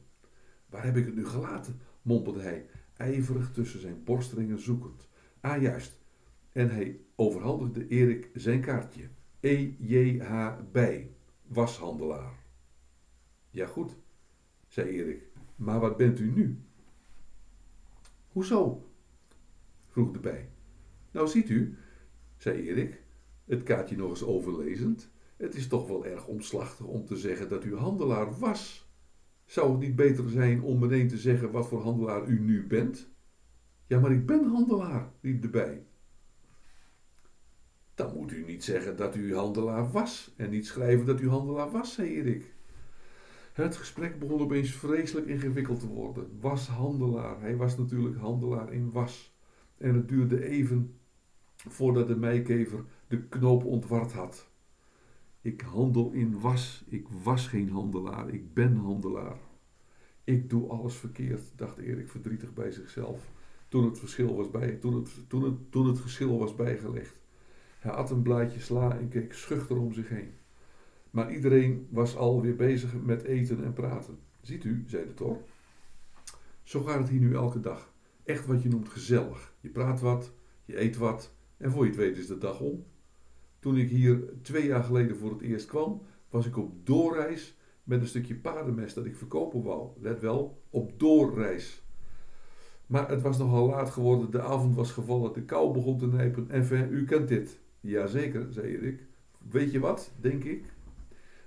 Waar 0.67 0.85
heb 0.85 0.97
ik 0.97 1.05
het 1.05 1.15
nu 1.15 1.27
gelaten? 1.27 1.81
mompelde 2.03 2.41
hij, 2.41 2.67
ijverig 3.01 3.53
tussen 3.53 3.81
zijn 3.81 4.05
borstringen 4.05 4.61
zoekend. 4.61 5.09
Ah, 5.41 5.63
juist. 5.63 5.99
En 6.53 6.71
hij 6.71 7.01
overhandigde 7.15 7.89
Erik 7.89 8.31
zijn 8.35 8.61
kaartje. 8.61 9.09
E.J.H. 9.41 10.57
Bij, 10.73 11.15
washandelaar. 11.47 12.39
Ja, 13.51 13.67
goed, 13.67 13.97
zei 14.69 14.89
Erik. 14.89 15.29
Maar 15.57 15.81
wat 15.81 15.97
bent 15.97 16.19
u 16.19 16.31
nu? 16.31 16.61
Hoezo? 18.29 18.85
vroeg 19.87 20.13
de 20.13 20.19
bij. 20.19 20.49
Nou, 21.11 21.29
ziet 21.29 21.49
u, 21.49 21.79
zei 22.37 22.69
Erik, 22.69 23.03
het 23.45 23.63
kaartje 23.63 23.97
nog 23.97 24.11
eens 24.11 24.25
overlezend. 24.25 25.11
Het 25.37 25.55
is 25.55 25.67
toch 25.67 25.89
wel 25.89 26.07
erg 26.07 26.27
omslachtig 26.27 26.87
om 26.87 27.05
te 27.05 27.17
zeggen 27.17 27.49
dat 27.49 27.65
u 27.65 27.77
handelaar 27.77 28.39
was. 28.39 28.90
Zou 29.51 29.71
het 29.71 29.81
niet 29.81 29.97
beter 29.97 30.29
zijn 30.29 30.63
om 30.63 30.79
meteen 30.79 31.09
te 31.09 31.19
zeggen 31.19 31.51
wat 31.51 31.69
voor 31.69 31.83
handelaar 31.83 32.27
u 32.27 32.41
nu 32.41 32.67
bent? 32.67 33.11
Ja, 33.87 34.01
maar 34.01 34.13
ik 34.13 34.27
ben 34.27 34.45
handelaar, 34.45 35.13
riep 35.21 35.43
de 35.43 35.49
bij. 35.49 35.87
Dan 37.95 38.15
moet 38.15 38.33
u 38.33 38.45
niet 38.45 38.65
zeggen 38.65 38.97
dat 38.97 39.17
u 39.17 39.35
handelaar 39.35 39.91
was 39.91 40.35
en 40.37 40.51
niet 40.51 40.67
schrijven 40.67 41.07
dat 41.07 41.21
u 41.21 41.29
handelaar 41.29 41.71
was, 41.71 41.95
zei 41.95 42.09
Erik. 42.09 42.55
Het 43.53 43.77
gesprek 43.77 44.19
begon 44.19 44.41
opeens 44.41 44.73
vreselijk 44.73 45.27
ingewikkeld 45.27 45.81
te 45.81 45.89
worden. 45.89 46.39
Was 46.41 46.69
handelaar. 46.69 47.41
Hij 47.41 47.57
was 47.57 47.77
natuurlijk 47.77 48.17
handelaar 48.17 48.73
in 48.73 48.91
was. 48.91 49.37
En 49.79 49.95
het 49.95 50.09
duurde 50.09 50.45
even 50.45 50.99
voordat 51.57 52.09
de 52.09 52.17
meikever 52.17 52.85
de 53.07 53.23
knoop 53.29 53.65
ontward 53.65 54.13
had. 54.13 54.50
Ik 55.41 55.61
handel 55.61 56.11
in 56.11 56.41
was. 56.41 56.85
Ik 56.89 57.07
was 57.23 57.47
geen 57.47 57.71
handelaar. 57.71 58.29
Ik 58.29 58.55
ben 58.55 58.77
handelaar. 58.77 59.39
Ik 60.25 60.51
doe 60.51 60.69
alles 60.69 60.95
verkeerd, 60.95 61.43
dacht 61.57 61.79
Erik 61.79 62.09
verdrietig 62.09 62.55
bij 62.55 62.71
zichzelf. 62.71 63.31
Toen 63.69 63.85
het, 63.85 63.99
verschil 63.99 64.37
was 64.37 64.51
bij, 64.51 64.73
toen, 64.73 64.95
het, 64.95 65.29
toen, 65.29 65.43
het, 65.43 65.73
toen 65.73 65.87
het 65.87 65.99
geschil 65.99 66.39
was 66.39 66.55
bijgelegd. 66.55 67.21
Hij 67.79 67.93
at 67.93 68.11
een 68.11 68.23
blaadje 68.23 68.61
sla 68.61 68.99
en 68.99 69.09
keek 69.09 69.33
schuchter 69.33 69.79
om 69.79 69.93
zich 69.93 70.09
heen. 70.09 70.33
Maar 71.11 71.33
iedereen 71.33 71.87
was 71.91 72.17
alweer 72.17 72.57
bezig 72.57 72.95
met 73.03 73.23
eten 73.23 73.65
en 73.65 73.73
praten. 73.73 74.19
Ziet 74.41 74.65
u, 74.65 74.85
zei 74.87 75.07
de 75.07 75.15
tor. 75.15 75.43
Zo 76.63 76.83
gaat 76.83 76.99
het 76.99 77.09
hier 77.09 77.21
nu 77.21 77.35
elke 77.35 77.61
dag. 77.61 77.93
Echt 78.25 78.47
wat 78.47 78.63
je 78.63 78.69
noemt 78.69 78.89
gezellig. 78.89 79.55
Je 79.61 79.69
praat 79.69 80.01
wat, 80.01 80.33
je 80.65 80.81
eet 80.81 80.97
wat 80.97 81.35
en 81.57 81.71
voor 81.71 81.83
je 81.83 81.91
het 81.91 81.99
weet 81.99 82.17
is 82.17 82.27
de 82.27 82.39
dag 82.39 82.61
om. 82.61 82.85
Toen 83.61 83.77
ik 83.77 83.89
hier 83.89 84.23
twee 84.43 84.67
jaar 84.67 84.85
geleden 84.85 85.17
voor 85.17 85.31
het 85.31 85.41
eerst 85.41 85.67
kwam, 85.67 86.03
was 86.31 86.47
ik 86.47 86.57
op 86.57 86.87
doorreis 86.87 87.57
met 87.85 88.01
een 88.01 88.07
stukje 88.07 88.35
paardenmest 88.35 88.95
dat 88.95 89.05
ik 89.05 89.17
verkopen 89.17 89.63
wou. 89.63 89.89
Let 90.01 90.21
wel, 90.21 90.63
op 90.71 90.99
doorreis. 90.99 91.83
Maar 92.87 93.09
het 93.09 93.23
was 93.23 93.39
nogal 93.39 93.67
laat 93.67 93.91
geworden, 93.91 94.31
de 94.31 94.41
avond 94.41 94.75
was 94.75 94.93
gevallen, 94.93 95.33
de 95.33 95.43
kou 95.43 95.73
begon 95.73 95.99
te 95.99 96.07
nijpen. 96.07 96.51
En 96.51 96.89
u 96.91 97.05
kent 97.05 97.29
dit. 97.29 97.59
Jazeker, 97.81 98.47
zei 98.51 98.75
ik. 98.75 99.07
Weet 99.51 99.73
je 99.73 99.81
wat, 99.81 100.13
denk 100.21 100.45
ik? 100.45 100.65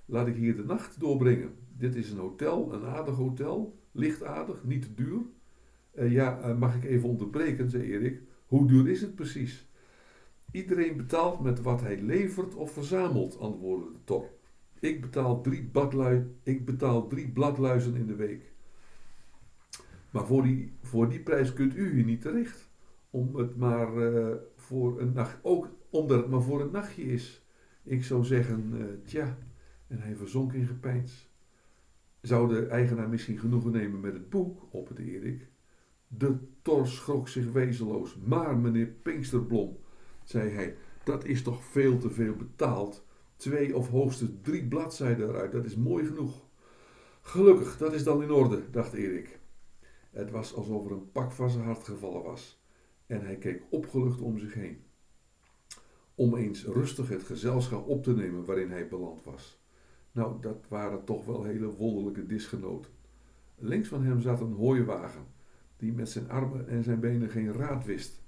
Laat 0.06 0.28
ik 0.28 0.36
hier 0.36 0.56
de 0.56 0.64
nacht 0.64 1.00
doorbrengen. 1.00 1.54
Dit 1.78 1.96
is 1.96 2.12
een 2.12 2.18
hotel, 2.18 2.74
een 2.74 2.86
aardig 2.86 3.16
hotel. 3.16 3.80
Lichtaardig, 3.92 4.64
niet 4.64 4.82
te 4.82 4.94
duur. 4.94 5.22
Uh, 5.96 6.12
ja, 6.12 6.50
uh, 6.50 6.58
mag 6.58 6.76
ik 6.76 6.84
even 6.84 7.10
onderbreken, 7.10 7.70
zei 7.70 7.84
Erik. 7.84 8.22
Hoe 8.46 8.68
duur 8.68 8.90
is 8.90 9.02
het 9.02 9.16
precies? 9.16 9.68
Iedereen 10.54 10.98
betaalt 10.98 11.40
met 11.40 11.62
wat 11.62 11.82
hij 11.82 12.02
levert 12.02 12.56
of 12.56 12.72
verzamelt, 12.72 13.40
antwoordde 13.40 13.92
de 13.92 14.04
tor. 14.04 14.30
Ik 14.80 15.02
betaal 15.02 15.42
drie, 15.42 15.72
ik 16.44 16.66
betaal 16.66 17.08
bladluizen 17.34 17.96
in 17.96 18.08
de 18.08 18.16
week. 18.16 18.52
Maar 20.12 20.26
voor 20.26 20.44
die, 20.44 20.74
voor 20.82 21.10
die 21.10 21.20
prijs 21.20 21.54
kunt 21.54 21.76
u 21.76 21.94
hier 21.94 22.04
niet 22.04 22.22
terecht. 22.22 22.70
Om 23.10 23.36
het 23.36 23.56
maar 23.56 23.98
uh, 23.98 24.36
voor 24.56 25.00
een 25.00 25.14
nacht, 25.14 25.40
ook 25.42 25.70
omdat 25.90 26.18
het 26.18 26.30
maar 26.30 26.42
voor 26.42 26.62
een 26.62 26.72
nachtje 26.72 27.04
is. 27.04 27.46
Ik 27.84 28.04
zou 28.04 28.24
zeggen, 28.24 28.72
uh, 28.74 28.86
tja, 29.06 29.38
en 29.88 30.00
hij 30.00 30.16
verzonk 30.16 30.54
in 30.54 30.68
gepeins. 30.68 31.30
Zou 32.22 32.54
de 32.54 32.66
eigenaar 32.66 33.10
misschien 33.10 33.40
genoegen 33.40 33.72
nemen 33.72 34.00
met 34.00 34.14
het 34.14 34.30
boek, 34.30 34.68
het 34.90 35.00
Erik? 35.00 35.48
De 36.08 36.38
tor 36.62 36.88
schrok 36.88 37.28
zich 37.28 37.52
wezenloos. 37.52 38.18
Maar 38.26 38.58
meneer 38.58 38.88
Pinksterblom, 38.88 39.78
zei 40.24 40.50
hij, 40.50 40.76
dat 41.04 41.26
is 41.26 41.44
toch 41.44 41.64
veel 41.64 41.98
te 41.98 42.10
veel 42.10 42.36
betaald. 42.36 43.06
Twee 43.36 43.76
of 43.76 43.90
hoogstens 43.90 44.32
drie 44.42 44.68
bladzijden 44.68 45.30
eruit, 45.30 45.52
dat 45.52 45.66
is 45.66 45.76
mooi 45.76 46.06
genoeg. 46.06 46.46
Gelukkig, 47.22 47.78
dat 47.78 47.94
is 47.94 48.04
dan 48.04 48.24
in 48.24 48.32
orde, 48.32 48.70
dacht 48.72 48.94
Erik. 48.94 49.40
Het 50.12 50.32
was 50.32 50.54
alsof 50.56 50.86
er 50.86 50.92
een 50.92 51.12
pak 51.12 51.32
van 51.32 51.50
zijn 51.50 51.64
hart 51.64 51.84
gevallen 51.84 52.24
was. 52.24 52.64
En 53.06 53.22
hij 53.26 53.38
keek 53.38 53.64
opgelucht 53.70 54.22
om 54.22 54.38
zich 54.38 54.54
heen. 54.54 54.84
Om 56.16 56.36
eens 56.36 56.66
rustig 56.66 57.10
het 57.10 57.24
gezelschap 57.24 57.88
op 57.88 58.04
te 58.04 58.14
nemen 58.14 58.46
waarin 58.46 58.72
hij 58.72 58.88
beland 58.88 59.24
was. 59.24 59.62
Nou, 60.12 60.42
dat 60.42 60.66
waren 60.68 61.04
toch 61.04 61.26
wel 61.26 61.44
hele 61.44 61.76
wonderlijke 61.76 62.26
disgenoten. 62.26 62.92
Links 63.58 63.88
van 63.88 64.04
hem 64.04 64.22
zat 64.22 64.42
een 64.42 64.54
hooiwagen, 64.54 65.26
die 65.78 65.94
met 65.94 66.10
zijn 66.10 66.30
armen 66.30 66.68
en 66.68 66.84
zijn 66.84 67.00
benen 67.00 67.30
geen 67.30 67.54
raad 67.54 67.86
wist. 67.86 68.22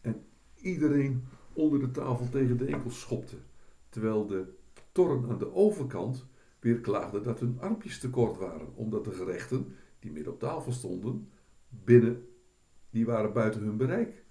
En 0.00 0.24
iedereen 0.54 1.24
onder 1.56 1.80
de 1.80 1.90
tafel 1.90 2.28
tegen 2.28 2.56
de 2.56 2.64
enkels 2.64 3.00
schopte, 3.00 3.36
terwijl 3.88 4.26
de 4.26 4.44
torren 4.92 5.30
aan 5.30 5.38
de 5.38 5.54
overkant 5.54 6.26
weer 6.60 6.80
klaagden 6.80 7.22
dat 7.22 7.40
hun 7.40 7.60
armpjes 7.60 7.98
te 7.98 8.10
kort 8.10 8.38
waren, 8.38 8.74
omdat 8.74 9.04
de 9.04 9.10
gerechten, 9.10 9.66
die 9.98 10.12
midden 10.12 10.32
op 10.32 10.38
tafel 10.38 10.72
stonden, 10.72 11.28
binnen, 11.68 12.28
die 12.90 13.06
waren 13.06 13.32
buiten 13.32 13.62
hun 13.62 13.76
bereik. 13.76 14.24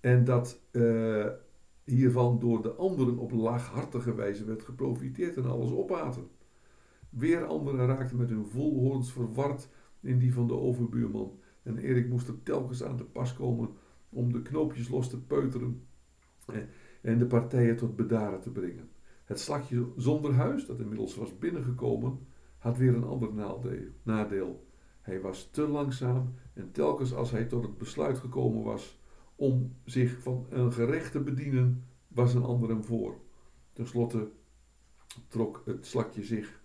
En 0.00 0.24
dat 0.24 0.60
uh, 0.72 1.26
hiervan 1.84 2.38
door 2.38 2.62
de 2.62 2.72
anderen 2.72 3.18
op 3.18 3.32
laaghartige 3.32 4.14
wijze 4.14 4.44
werd 4.44 4.62
geprofiteerd 4.62 5.36
en 5.36 5.44
alles 5.44 5.70
opaten. 5.70 6.28
Weer 7.08 7.44
anderen 7.44 7.86
raakten 7.86 8.16
met 8.16 8.28
hun 8.28 8.46
volhoorns 8.46 9.12
verward 9.12 9.68
in 10.00 10.18
die 10.18 10.34
van 10.34 10.46
de 10.46 10.54
overbuurman. 10.54 11.38
En 11.62 11.78
Erik 11.78 12.08
moest 12.08 12.28
er 12.28 12.42
telkens 12.42 12.82
aan 12.82 12.96
te 12.96 13.04
pas 13.04 13.34
komen 13.34 13.70
om 14.08 14.32
de 14.32 14.42
knoopjes 14.42 14.88
los 14.88 15.08
te 15.08 15.20
peuteren 15.20 15.86
en 17.02 17.18
de 17.18 17.26
partijen 17.26 17.76
tot 17.76 17.96
bedaren 17.96 18.40
te 18.40 18.50
brengen. 18.50 18.90
Het 19.24 19.40
slakje 19.40 19.92
zonder 19.96 20.32
huis, 20.34 20.66
dat 20.66 20.80
inmiddels 20.80 21.14
was 21.14 21.38
binnengekomen, 21.38 22.18
had 22.58 22.76
weer 22.76 22.94
een 22.94 23.04
ander 23.04 23.54
nadeel. 24.02 24.66
Hij 25.00 25.20
was 25.20 25.50
te 25.50 25.68
langzaam 25.68 26.34
en 26.54 26.72
telkens 26.72 27.14
als 27.14 27.30
hij 27.30 27.44
tot 27.44 27.62
het 27.62 27.78
besluit 27.78 28.18
gekomen 28.18 28.62
was 28.62 29.00
om 29.36 29.76
zich 29.84 30.22
van 30.22 30.46
een 30.50 30.72
gerecht 30.72 31.12
te 31.12 31.20
bedienen, 31.20 31.84
was 32.08 32.34
een 32.34 32.42
ander 32.42 32.68
hem 32.68 32.84
voor. 32.84 33.20
Ten 33.72 33.86
slotte 33.86 34.30
trok 35.28 35.62
het 35.64 35.86
slakje 35.86 36.24
zich 36.24 36.60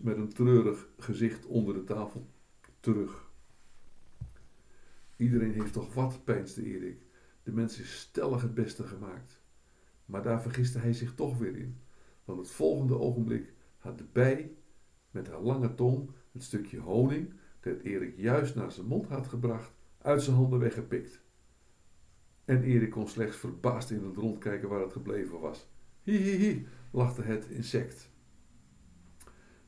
met 0.00 0.16
een 0.16 0.32
treurig 0.32 0.88
gezicht 0.98 1.46
onder 1.46 1.74
de 1.74 1.84
tafel 1.84 2.26
terug. 2.80 3.30
Iedereen 5.16 5.52
heeft 5.52 5.72
toch 5.72 5.94
wat, 5.94 6.24
peinsde 6.24 6.64
Erik. 6.64 7.06
De 7.42 7.52
mens 7.52 7.80
is 7.80 8.00
stellig 8.00 8.42
het 8.42 8.54
beste 8.54 8.82
gemaakt. 8.82 9.40
Maar 10.04 10.22
daar 10.22 10.42
vergiste 10.42 10.78
hij 10.78 10.92
zich 10.92 11.14
toch 11.14 11.38
weer 11.38 11.56
in. 11.56 11.80
Want 12.24 12.38
het 12.38 12.50
volgende 12.50 12.98
ogenblik 12.98 13.52
had 13.78 13.98
de 13.98 14.04
bij 14.12 14.56
met 15.10 15.28
haar 15.28 15.40
lange 15.40 15.74
tong 15.74 16.10
het 16.32 16.42
stukje 16.42 16.78
honing 16.78 17.32
dat 17.60 17.80
Erik 17.80 18.16
juist 18.16 18.54
naar 18.54 18.72
zijn 18.72 18.86
mond 18.86 19.06
had 19.06 19.26
gebracht, 19.26 19.72
uit 19.98 20.22
zijn 20.22 20.36
handen 20.36 20.58
weggepikt. 20.58 21.22
En 22.44 22.62
Erik 22.62 22.90
kon 22.90 23.08
slechts 23.08 23.36
verbaasd 23.36 23.90
in 23.90 24.04
het 24.04 24.16
rond 24.16 24.38
kijken 24.38 24.68
waar 24.68 24.80
het 24.80 24.92
gebleven 24.92 25.40
was. 25.40 25.68
Hi 26.02 26.16
hi 26.16 26.36
hi, 26.36 26.66
lachte 26.90 27.22
het 27.22 27.48
insect 27.48 28.10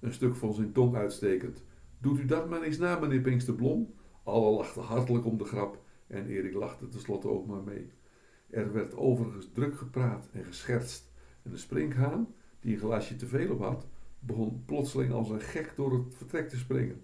een 0.04 0.12
stuk 0.12 0.34
van 0.34 0.54
zijn 0.54 0.72
tong 0.72 0.96
uitstekend. 0.96 1.64
Doet 1.98 2.18
u 2.18 2.24
dat 2.24 2.48
maar 2.48 2.62
eens 2.62 2.78
na, 2.78 2.98
meneer 2.98 3.20
Pinksterblom? 3.20 3.94
Alle 4.22 4.50
lachten 4.50 4.82
hartelijk 4.82 5.24
om 5.24 5.38
de 5.38 5.44
grap 5.44 5.83
en 6.06 6.26
Erik 6.26 6.54
lachte 6.54 6.88
tenslotte 6.88 7.28
ook 7.28 7.46
maar 7.46 7.62
mee. 7.62 7.90
Er 8.50 8.72
werd 8.72 8.96
overigens 8.96 9.48
druk 9.52 9.76
gepraat 9.76 10.28
en 10.32 10.44
geschertst 10.44 11.12
en 11.42 11.50
de 11.50 11.56
sprinkhaan, 11.56 12.34
die 12.60 12.74
een 12.74 12.80
glaasje 12.80 13.16
te 13.16 13.26
veel 13.26 13.52
op 13.52 13.60
had, 13.60 13.86
begon 14.18 14.62
plotseling 14.64 15.12
als 15.12 15.30
een 15.30 15.40
gek 15.40 15.72
door 15.76 15.92
het 15.92 16.14
vertrek 16.14 16.48
te 16.48 16.56
springen. 16.56 17.02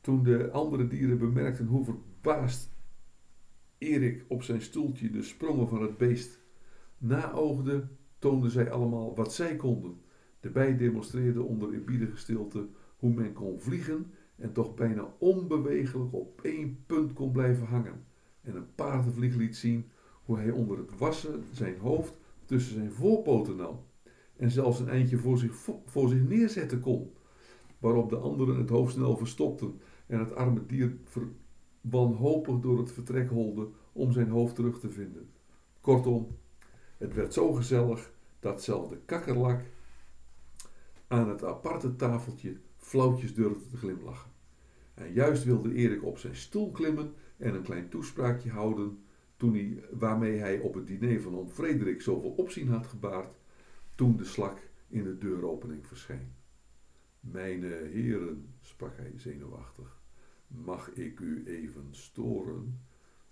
Toen 0.00 0.22
de 0.22 0.50
andere 0.50 0.88
dieren 0.88 1.18
bemerkten 1.18 1.66
hoe 1.66 1.84
verbaasd 1.84 2.70
Erik 3.78 4.24
op 4.28 4.42
zijn 4.42 4.62
stoeltje 4.62 5.10
de 5.10 5.22
sprongen 5.22 5.68
van 5.68 5.82
het 5.82 5.96
beest 5.96 6.40
naoogde, 6.98 7.88
toonden 8.18 8.50
zij 8.50 8.70
allemaal 8.70 9.14
wat 9.14 9.34
zij 9.34 9.56
konden. 9.56 10.00
De 10.40 10.50
bij 10.50 10.76
demonstreerde 10.76 11.42
onder 11.42 11.72
eerbiedige 11.72 12.16
stilte 12.16 12.68
hoe 12.96 13.12
men 13.12 13.32
kon 13.32 13.60
vliegen 13.60 14.10
en 14.36 14.52
toch 14.52 14.74
bijna 14.74 15.14
onbewegelijk 15.18 16.12
op 16.12 16.40
één 16.42 16.84
punt 16.86 17.12
kon 17.12 17.32
blijven 17.32 17.66
hangen. 17.66 18.04
En 18.40 18.56
een 18.56 18.74
paardenvlieg 18.74 19.34
liet 19.34 19.56
zien 19.56 19.90
hoe 20.24 20.36
hij 20.36 20.50
onder 20.50 20.78
het 20.78 20.98
wassen 20.98 21.44
zijn 21.50 21.78
hoofd 21.78 22.14
tussen 22.44 22.74
zijn 22.74 22.92
voorpoten 22.92 23.56
nam 23.56 23.80
en 24.36 24.50
zelfs 24.50 24.80
een 24.80 24.88
eindje 24.88 25.18
voor 25.18 25.38
zich, 25.38 25.54
voor 25.84 26.08
zich 26.08 26.20
neerzetten 26.20 26.80
kon. 26.80 27.12
Waarop 27.78 28.10
de 28.10 28.16
anderen 28.16 28.56
het 28.56 28.68
hoofd 28.68 28.92
snel 28.92 29.16
verstopten 29.16 29.80
en 30.06 30.18
het 30.18 30.34
arme 30.34 30.66
dier 30.66 30.96
wanhopig 31.80 32.58
door 32.58 32.78
het 32.78 32.92
vertrek 32.92 33.30
holde 33.30 33.68
om 33.92 34.12
zijn 34.12 34.28
hoofd 34.28 34.54
terug 34.54 34.80
te 34.80 34.90
vinden. 34.90 35.30
Kortom, 35.80 36.36
het 36.98 37.14
werd 37.14 37.32
zo 37.32 37.52
gezellig 37.52 38.12
dat 38.40 38.62
zelfs 38.62 38.88
de 38.88 38.98
kakkerlak 39.04 39.64
aan 41.06 41.28
het 41.28 41.44
aparte 41.44 41.96
tafeltje 41.96 42.56
flauwtjes 42.92 43.34
durfde 43.34 43.68
te 43.68 43.76
glimlachen. 43.76 44.30
En 44.94 45.12
juist 45.12 45.44
wilde 45.44 45.74
Erik 45.74 46.04
op 46.04 46.18
zijn 46.18 46.36
stoel 46.36 46.70
klimmen 46.70 47.14
en 47.36 47.54
een 47.54 47.62
klein 47.62 47.88
toespraakje 47.88 48.50
houden, 48.50 48.98
toen 49.36 49.54
hij, 49.54 49.84
waarmee 49.90 50.38
hij 50.38 50.58
op 50.58 50.74
het 50.74 50.86
diner 50.86 51.20
van 51.20 51.36
oom 51.36 51.48
Frederik 51.48 52.02
zoveel 52.02 52.30
opzien 52.30 52.68
had 52.68 52.86
gebaard, 52.86 53.34
toen 53.94 54.16
de 54.16 54.24
slak 54.24 54.58
in 54.88 55.04
de 55.04 55.18
deuropening 55.18 55.86
verscheen. 55.86 56.32
Mijne 57.20 57.88
heren, 57.92 58.54
sprak 58.60 58.96
hij 58.96 59.12
zenuwachtig, 59.16 60.00
mag 60.46 60.92
ik 60.92 61.20
u 61.20 61.42
even 61.46 61.86
storen? 61.90 62.80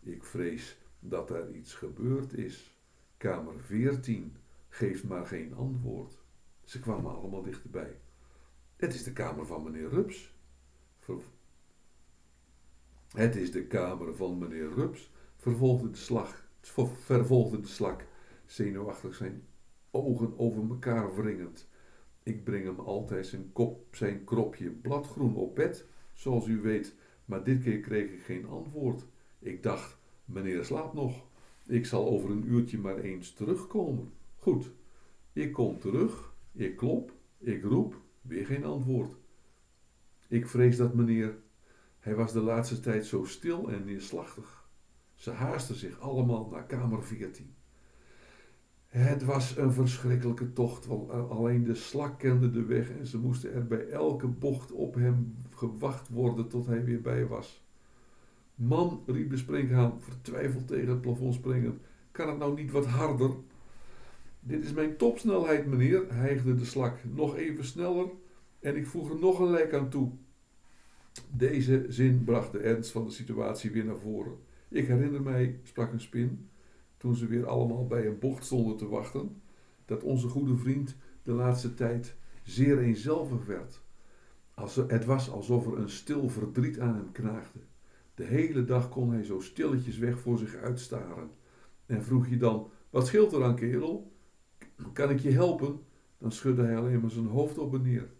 Ik 0.00 0.24
vrees 0.24 0.78
dat 1.00 1.30
er 1.30 1.54
iets 1.54 1.74
gebeurd 1.74 2.32
is. 2.32 2.78
Kamer 3.16 3.60
14 3.60 4.36
geeft 4.68 5.04
maar 5.04 5.26
geen 5.26 5.54
antwoord. 5.54 6.18
Ze 6.64 6.80
kwamen 6.80 7.14
allemaal 7.14 7.42
dichterbij. 7.42 7.96
Het 8.80 8.94
is 8.94 9.04
de 9.04 9.12
kamer 9.12 9.46
van 9.46 9.62
meneer 9.62 9.88
Rups. 9.88 10.34
Het 13.08 13.36
is 13.36 13.52
de 13.52 13.66
kamer 13.66 14.16
van 14.16 14.38
meneer 14.38 14.72
Rups, 14.74 15.10
vervolgde 15.36 15.90
de, 15.90 15.96
slag, 15.96 16.48
vervolgde 16.94 17.60
de 17.60 17.66
slak, 17.66 18.04
zenuwachtig 18.46 19.14
zijn 19.14 19.42
ogen 19.90 20.38
over 20.38 20.68
elkaar 20.68 21.14
wringend. 21.14 21.68
Ik 22.22 22.44
breng 22.44 22.64
hem 22.64 22.78
altijd 22.78 23.26
zijn, 23.26 23.52
kop, 23.52 23.94
zijn 23.96 24.24
kropje 24.24 24.70
bladgroen 24.70 25.36
op 25.36 25.54
bed, 25.54 25.86
zoals 26.14 26.46
u 26.46 26.60
weet, 26.60 26.94
maar 27.24 27.44
dit 27.44 27.62
keer 27.62 27.80
kreeg 27.80 28.10
ik 28.10 28.22
geen 28.22 28.46
antwoord. 28.46 29.06
Ik 29.38 29.62
dacht, 29.62 29.96
meneer 30.24 30.64
slaapt 30.64 30.94
nog. 30.94 31.26
Ik 31.66 31.86
zal 31.86 32.08
over 32.08 32.30
een 32.30 32.46
uurtje 32.46 32.78
maar 32.78 32.98
eens 32.98 33.32
terugkomen. 33.32 34.12
Goed, 34.36 34.70
ik 35.32 35.52
kom 35.52 35.78
terug 35.78 36.30
ik 36.52 36.76
klop, 36.76 37.12
ik 37.38 37.62
roep, 37.62 37.99
weer 38.20 38.46
geen 38.46 38.64
antwoord. 38.64 39.16
Ik 40.28 40.48
vrees 40.48 40.76
dat 40.76 40.94
meneer, 40.94 41.38
hij 41.98 42.14
was 42.14 42.32
de 42.32 42.40
laatste 42.40 42.80
tijd 42.80 43.06
zo 43.06 43.24
stil 43.24 43.70
en 43.70 43.84
neerslachtig. 43.84 44.68
Ze 45.14 45.30
haasten 45.30 45.74
zich 45.74 46.00
allemaal 46.00 46.48
naar 46.50 46.66
kamer 46.66 47.04
14. 47.04 47.54
Het 48.86 49.24
was 49.24 49.56
een 49.56 49.72
verschrikkelijke 49.72 50.52
tocht, 50.52 50.86
want 50.86 51.10
alleen 51.10 51.64
de 51.64 51.74
slak 51.74 52.18
kende 52.18 52.50
de 52.50 52.64
weg 52.64 52.90
en 52.90 53.06
ze 53.06 53.18
moesten 53.18 53.52
er 53.52 53.66
bij 53.66 53.88
elke 53.88 54.26
bocht 54.26 54.72
op 54.72 54.94
hem 54.94 55.36
gewacht 55.50 56.08
worden 56.08 56.48
tot 56.48 56.66
hij 56.66 56.84
weer 56.84 57.00
bij 57.00 57.26
was. 57.26 57.64
Man, 58.54 59.02
riep 59.06 59.30
de 59.30 59.36
springhaan, 59.36 60.00
vertwijfeld 60.00 60.68
tegen 60.68 60.88
het 60.88 61.00
plafond 61.00 61.34
springend, 61.34 61.80
kan 62.10 62.28
het 62.28 62.38
nou 62.38 62.54
niet 62.54 62.70
wat 62.70 62.86
harder? 62.86 63.30
Dit 64.40 64.64
is 64.64 64.72
mijn 64.72 64.96
topsnelheid, 64.96 65.66
meneer, 65.66 66.04
hijgde 66.08 66.54
de 66.54 66.64
slak. 66.64 66.98
Nog 67.04 67.36
even 67.36 67.64
sneller 67.64 68.10
en 68.60 68.76
ik 68.76 68.86
voeg 68.86 69.10
er 69.10 69.18
nog 69.18 69.38
een 69.38 69.50
lijk 69.50 69.74
aan 69.74 69.88
toe. 69.88 70.10
Deze 71.30 71.86
zin 71.88 72.24
bracht 72.24 72.52
de 72.52 72.58
ernst 72.58 72.90
van 72.90 73.04
de 73.04 73.10
situatie 73.10 73.70
weer 73.70 73.84
naar 73.84 73.98
voren. 73.98 74.38
Ik 74.68 74.86
herinner 74.86 75.22
mij, 75.22 75.60
sprak 75.62 75.92
een 75.92 76.00
spin, 76.00 76.48
toen 76.96 77.14
ze 77.14 77.26
weer 77.26 77.46
allemaal 77.46 77.86
bij 77.86 78.06
een 78.06 78.18
bocht 78.18 78.44
stonden 78.44 78.76
te 78.76 78.88
wachten, 78.88 79.42
dat 79.84 80.02
onze 80.02 80.28
goede 80.28 80.56
vriend 80.56 80.96
de 81.22 81.32
laatste 81.32 81.74
tijd 81.74 82.14
zeer 82.42 82.78
eenzelvig 82.78 83.44
werd. 83.46 83.80
Het 84.86 85.04
was 85.04 85.30
alsof 85.30 85.66
er 85.66 85.78
een 85.78 85.90
stil 85.90 86.28
verdriet 86.28 86.80
aan 86.80 86.94
hem 86.94 87.12
knaagde. 87.12 87.58
De 88.14 88.24
hele 88.24 88.64
dag 88.64 88.88
kon 88.88 89.12
hij 89.12 89.24
zo 89.24 89.40
stilletjes 89.40 89.98
weg 89.98 90.18
voor 90.18 90.38
zich 90.38 90.54
uitstaren. 90.54 91.30
En 91.86 92.04
vroeg 92.04 92.28
je 92.28 92.36
dan: 92.36 92.70
Wat 92.90 93.06
scheelt 93.06 93.32
er 93.32 93.44
aan, 93.44 93.56
kerel? 93.56 94.09
Kan 94.92 95.10
ik 95.10 95.18
je 95.18 95.30
helpen? 95.30 95.80
Dan 96.18 96.32
schudde 96.32 96.62
hij 96.62 96.76
alleen 96.76 97.00
maar 97.00 97.10
zijn 97.10 97.26
hoofd 97.26 97.58
op 97.58 97.74
en 97.74 97.82
neer. 97.82 98.10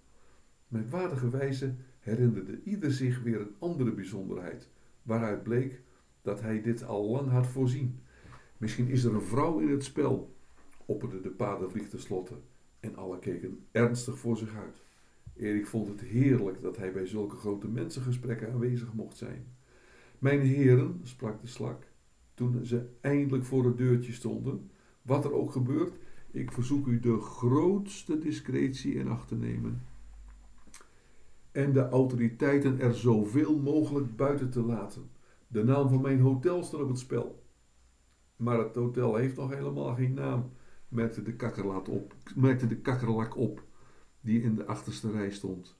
Merkwaardige 0.69 1.31
wijze 1.31 1.75
herinnerde 1.99 2.63
ieder 2.63 2.93
zich 2.93 3.23
weer 3.23 3.41
een 3.41 3.55
andere 3.59 3.93
bijzonderheid, 3.93 4.69
waaruit 5.03 5.43
bleek 5.43 5.83
dat 6.23 6.41
hij 6.41 6.63
dit 6.63 6.85
al 6.85 7.11
lang 7.11 7.31
had 7.31 7.47
voorzien. 7.47 8.01
Misschien 8.57 8.89
is 8.89 9.05
er 9.05 9.15
een 9.15 9.23
vrouw 9.23 9.59
in 9.59 9.69
het 9.69 9.85
spel, 9.85 10.35
opperde 10.87 11.21
de 11.21 11.31
paardenvlieg 11.31 11.89
tenslotte, 11.89 12.35
en 12.81 12.97
alle 12.97 13.19
keken 13.19 13.65
ernstig 13.71 14.19
voor 14.19 14.37
zich 14.37 14.57
uit. 14.57 14.83
Erik 15.37 15.67
vond 15.67 15.89
het 15.89 16.01
heerlijk 16.01 16.63
dat 16.63 16.77
hij 16.77 16.93
bij 16.93 17.07
zulke 17.07 17.37
grote 17.37 17.69
mensengesprekken 17.69 18.53
aanwezig 18.53 18.93
mocht 18.93 19.17
zijn. 19.17 19.47
Mijn 20.19 20.41
heren, 20.41 21.01
sprak 21.03 21.41
de 21.41 21.47
slak, 21.47 21.87
toen 22.35 22.65
ze 22.67 22.87
eindelijk 23.01 23.45
voor 23.45 23.65
het 23.65 23.79
deurtje 23.79 24.13
stonden, 24.13 24.71
wat 25.03 25.25
er 25.25 25.33
ook 25.33 25.53
gebeurt, 25.53 25.99
ik 26.31 26.53
verzoek 26.53 26.87
u 26.87 27.01
de 27.01 27.21
grootste 27.21 28.19
discretie 28.19 28.95
in 28.95 29.09
acht 29.09 29.29
te 29.29 29.37
nemen 29.37 29.83
en 31.53 31.73
de 31.73 31.89
autoriteiten 31.89 32.81
er 32.81 32.95
zoveel 32.95 33.59
mogelijk 33.59 34.17
buiten 34.17 34.51
te 34.51 34.63
laten. 34.63 35.11
De 35.47 35.65
naam 35.65 35.89
van 35.89 36.01
mijn 36.01 36.21
hotel 36.21 36.63
staat 36.63 36.81
op 36.81 36.89
het 36.89 36.99
spel. 36.99 37.43
Maar 38.37 38.59
het 38.59 38.75
hotel 38.75 39.15
heeft 39.15 39.37
nog 39.37 39.51
helemaal 39.51 39.95
geen 39.95 40.15
naam, 40.15 40.51
merkte 40.89 41.23
de, 41.23 41.35
kakkerlak 41.35 41.89
op, 41.89 42.15
merkte 42.37 42.67
de 42.67 42.77
kakkerlak 42.77 43.37
op, 43.37 43.63
die 44.21 44.43
in 44.43 44.55
de 44.55 44.67
achterste 44.67 45.11
rij 45.11 45.31
stond. 45.31 45.79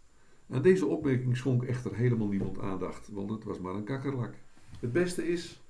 Aan 0.49 0.63
deze 0.63 0.87
opmerking 0.87 1.37
schonk 1.37 1.63
echter 1.63 1.95
helemaal 1.95 2.29
niemand 2.29 2.59
aandacht, 2.59 3.09
want 3.09 3.31
het 3.31 3.45
was 3.45 3.59
maar 3.59 3.75
een 3.75 3.85
kakkerlak. 3.85 4.35
Het 4.81 4.93
beste 4.93 5.29
is, 5.29 5.63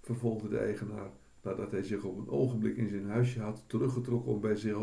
vervolgde 0.00 0.48
de 0.48 0.58
eigenaar, 0.58 1.10
nadat 1.46 1.70
hij 1.70 1.82
zich 1.82 2.04
op 2.04 2.18
een 2.18 2.28
ogenblik 2.28 2.76
in 2.76 2.88
zijn 2.88 3.08
huisje 3.08 3.40
had 3.40 3.64
teruggetrokken 3.66 4.32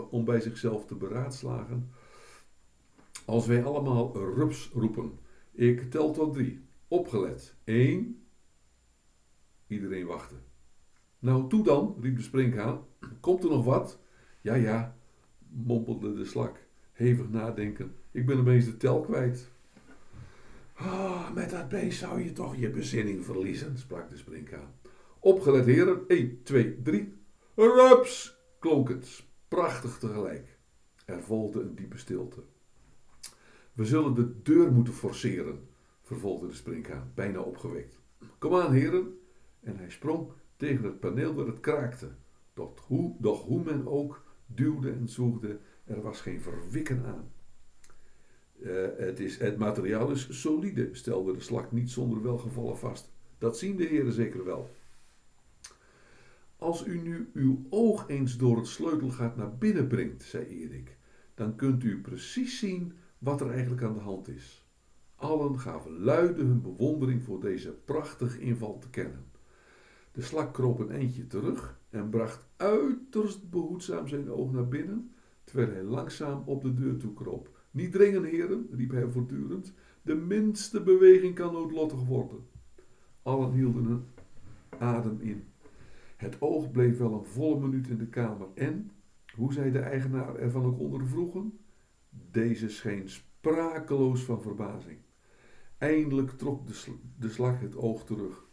om 0.09 0.25
bij, 0.25 0.41
zichzelf 0.41 0.85
te 0.85 0.95
beraadslagen, 0.95 1.89
als 3.25 3.45
wij 3.45 3.63
allemaal 3.63 4.13
rups 4.35 4.69
roepen. 4.73 5.19
Ik 5.51 5.91
tel 5.91 6.11
tot 6.11 6.33
drie. 6.33 6.61
Opgelet. 6.87 7.55
Eén. 7.63 8.23
Iedereen 9.67 10.05
wachtte. 10.05 10.35
Nou, 11.19 11.49
toe 11.49 11.63
dan, 11.63 11.97
riep 12.01 12.15
de 12.15 12.21
sprinkhaan. 12.21 12.85
Komt 13.19 13.43
er 13.43 13.49
nog 13.49 13.65
wat? 13.65 13.99
Ja, 14.41 14.53
ja, 14.53 14.95
mompelde 15.47 16.13
de 16.13 16.25
slak, 16.25 16.57
hevig 16.91 17.29
nadenken. 17.29 17.95
Ik 18.11 18.25
ben 18.25 18.39
opeens 18.39 18.65
de 18.65 18.77
tel 18.77 19.01
kwijt. 19.01 19.51
Ah, 20.73 21.33
met 21.33 21.49
dat 21.49 21.69
beest 21.69 21.99
zou 21.99 22.23
je 22.23 22.31
toch 22.31 22.55
je 22.55 22.69
bezinning 22.69 23.25
verliezen, 23.25 23.77
sprak 23.77 24.09
de 24.09 24.17
sprinkhaan. 24.17 24.73
Opgelet, 25.23 25.65
heren. 25.65 26.07
1, 26.07 26.43
2, 26.43 26.81
3. 26.81 27.13
Rups, 27.55 28.39
klonk 28.59 28.89
het, 28.89 29.23
prachtig 29.47 29.97
tegelijk. 29.97 30.57
Er 31.05 31.23
volgde 31.23 31.61
een 31.61 31.75
diepe 31.75 31.97
stilte. 31.97 32.43
We 33.73 33.85
zullen 33.85 34.13
de 34.13 34.41
deur 34.41 34.71
moeten 34.71 34.93
forceren, 34.93 35.67
vervolgde 36.01 36.47
de 36.47 36.53
sprinkhaan, 36.53 37.11
bijna 37.15 37.39
opgewekt. 37.39 37.99
Kom 38.37 38.55
aan, 38.55 38.73
heren. 38.73 39.19
En 39.59 39.77
hij 39.77 39.89
sprong 39.89 40.31
tegen 40.57 40.83
het 40.83 40.99
paneel 40.99 41.35
dat 41.35 41.47
het 41.47 41.59
kraakte. 41.59 42.11
Doch 42.53 42.79
hoe, 42.87 43.15
doch 43.19 43.43
hoe 43.43 43.63
men 43.63 43.87
ook 43.87 44.23
duwde 44.45 44.91
en 44.91 45.07
zoegde, 45.07 45.59
er 45.85 46.01
was 46.01 46.21
geen 46.21 46.41
verwikken 46.41 47.05
aan. 47.05 47.31
Uh, 48.59 48.87
het, 48.97 49.19
is, 49.19 49.37
het 49.37 49.57
materiaal 49.57 50.11
is 50.11 50.41
solide, 50.41 50.89
stelde 50.91 51.33
de 51.33 51.39
slak 51.39 51.71
niet 51.71 51.89
zonder 51.89 52.23
welgevallen 52.23 52.77
vast. 52.77 53.11
Dat 53.37 53.57
zien 53.57 53.75
de 53.75 53.85
heren 53.85 54.13
zeker 54.13 54.45
wel. 54.45 54.69
Als 56.63 56.85
u 56.85 57.01
nu 57.01 57.29
uw 57.33 57.65
oog 57.69 58.07
eens 58.07 58.37
door 58.37 58.57
het 58.57 58.67
sleutelgat 58.67 59.35
naar 59.35 59.57
binnen 59.57 59.87
brengt, 59.87 60.23
zei 60.23 60.45
Erik, 60.45 60.97
dan 61.33 61.55
kunt 61.55 61.83
u 61.83 62.01
precies 62.01 62.59
zien 62.59 62.93
wat 63.17 63.41
er 63.41 63.49
eigenlijk 63.49 63.83
aan 63.83 63.93
de 63.93 63.99
hand 63.99 64.27
is. 64.27 64.67
Allen 65.15 65.59
gaven 65.59 65.99
luide 65.99 66.43
hun 66.43 66.61
bewondering 66.61 67.23
voor 67.23 67.39
deze 67.39 67.71
prachtige 67.71 68.39
inval 68.39 68.79
te 68.79 68.89
kennen. 68.89 69.25
De 70.11 70.21
slak 70.21 70.53
kroop 70.53 70.79
een 70.79 70.91
eindje 70.91 71.27
terug 71.27 71.79
en 71.89 72.09
bracht 72.09 72.47
uiterst 72.57 73.49
behoedzaam 73.49 74.07
zijn 74.07 74.31
oog 74.31 74.51
naar 74.51 74.67
binnen, 74.67 75.11
terwijl 75.43 75.71
hij 75.71 75.83
langzaam 75.83 76.43
op 76.45 76.61
de 76.61 76.73
deur 76.73 76.97
toe 76.97 77.13
kroop. 77.13 77.59
Niet 77.71 77.91
dringen, 77.91 78.23
heren, 78.23 78.67
riep 78.71 78.91
hij 78.91 79.07
voortdurend. 79.07 79.73
De 80.01 80.15
minste 80.15 80.83
beweging 80.83 81.35
kan 81.35 81.53
noodlottig 81.53 82.03
worden. 82.03 82.47
Allen 83.21 83.51
hielden 83.51 83.85
hun 83.85 84.05
adem 84.79 85.19
in. 85.21 85.51
Het 86.23 86.41
oog 86.41 86.71
bleef 86.71 86.97
wel 86.97 87.13
een 87.13 87.25
volle 87.25 87.59
minuut 87.59 87.87
in 87.87 87.97
de 87.97 88.07
kamer 88.07 88.47
en, 88.53 88.91
hoe 89.35 89.53
zij 89.53 89.71
de 89.71 89.79
eigenaar 89.79 90.35
ervan 90.35 90.65
ook 90.65 90.79
ondervroegen, 90.79 91.59
deze 92.09 92.69
scheen 92.69 93.09
sprakeloos 93.09 94.23
van 94.23 94.41
verbazing. 94.41 94.97
Eindelijk 95.77 96.31
trok 96.31 96.67
de, 96.67 96.93
de 97.19 97.29
slag 97.29 97.59
het 97.59 97.75
oog 97.75 98.05
terug. 98.05 98.45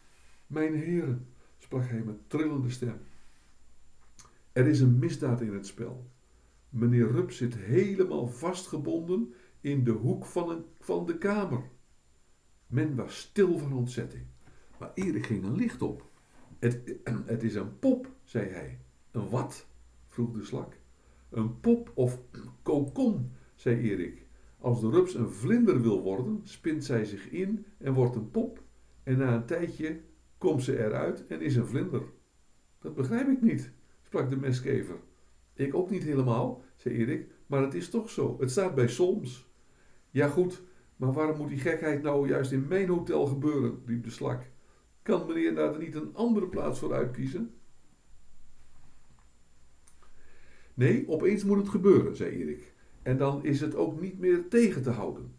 Mijn 0.47 0.75
heren, 0.75 1.27
sprak 1.57 1.89
hij 1.89 2.03
met 2.03 2.29
trillende 2.29 2.69
stem. 2.69 2.97
Er 4.51 4.67
is 4.67 4.79
een 4.79 4.99
misdaad 4.99 5.41
in 5.41 5.53
het 5.53 5.67
spel. 5.67 6.09
Meneer 6.69 7.11
Rup 7.11 7.31
zit 7.31 7.55
helemaal 7.55 8.27
vastgebonden 8.27 9.33
in 9.61 9.83
de 9.83 9.91
hoek 9.91 10.25
van, 10.25 10.49
een, 10.49 10.65
van 10.79 11.05
de 11.05 11.17
kamer. 11.17 11.63
Men 12.67 12.95
was 12.95 13.19
stil 13.19 13.57
van 13.57 13.73
ontzetting. 13.73 14.25
Maar 14.79 14.91
Erik 14.93 15.25
ging 15.25 15.43
een 15.43 15.55
licht 15.55 15.81
op. 15.81 16.10
Het, 16.61 16.99
het 17.25 17.43
is 17.43 17.55
een 17.55 17.79
pop, 17.79 18.09
zei 18.23 18.49
hij. 18.49 18.79
Een 19.11 19.29
wat? 19.29 19.67
vroeg 20.07 20.31
de 20.31 20.43
slak. 20.43 20.77
Een 21.29 21.59
pop 21.59 21.91
of 21.93 22.21
kokon, 22.61 23.31
zei 23.55 23.89
Erik. 23.89 24.25
Als 24.59 24.81
de 24.81 24.89
rups 24.89 25.13
een 25.13 25.29
vlinder 25.29 25.81
wil 25.81 26.01
worden, 26.01 26.39
spint 26.43 26.85
zij 26.85 27.05
zich 27.05 27.29
in 27.29 27.65
en 27.77 27.93
wordt 27.93 28.15
een 28.15 28.31
pop. 28.31 28.63
En 29.03 29.17
na 29.17 29.35
een 29.35 29.45
tijdje 29.45 29.99
komt 30.37 30.63
ze 30.63 30.85
eruit 30.85 31.27
en 31.27 31.41
is 31.41 31.55
een 31.55 31.67
vlinder. 31.67 32.03
Dat 32.79 32.95
begrijp 32.95 33.27
ik 33.27 33.41
niet, 33.41 33.71
sprak 34.01 34.29
de 34.29 34.37
meskever. 34.37 34.95
Ik 35.53 35.75
ook 35.75 35.89
niet 35.89 36.03
helemaal, 36.03 36.63
zei 36.75 36.95
Erik, 36.95 37.31
maar 37.45 37.61
het 37.61 37.73
is 37.73 37.89
toch 37.89 38.09
zo. 38.09 38.37
Het 38.39 38.51
staat 38.51 38.75
bij 38.75 38.87
Solms. 38.87 39.49
Ja 40.09 40.27
goed, 40.27 40.63
maar 40.95 41.13
waarom 41.13 41.37
moet 41.37 41.49
die 41.49 41.59
gekheid 41.59 42.01
nou 42.01 42.27
juist 42.27 42.51
in 42.51 42.67
mijn 42.67 42.87
hotel 42.87 43.25
gebeuren? 43.25 43.81
riep 43.85 44.03
de 44.03 44.09
slak. 44.09 44.49
Kan 45.01 45.27
meneer 45.27 45.55
daar 45.55 45.77
niet 45.77 45.95
een 45.95 46.15
andere 46.15 46.47
plaats 46.47 46.79
voor 46.79 46.93
uitkiezen? 46.93 47.53
Nee, 50.73 51.07
opeens 51.07 51.43
moet 51.43 51.57
het 51.57 51.69
gebeuren, 51.69 52.15
zei 52.15 52.31
Erik. 52.31 52.73
En 53.01 53.17
dan 53.17 53.45
is 53.45 53.61
het 53.61 53.75
ook 53.75 54.01
niet 54.01 54.19
meer 54.19 54.47
tegen 54.47 54.83
te 54.83 54.89
houden. 54.89 55.35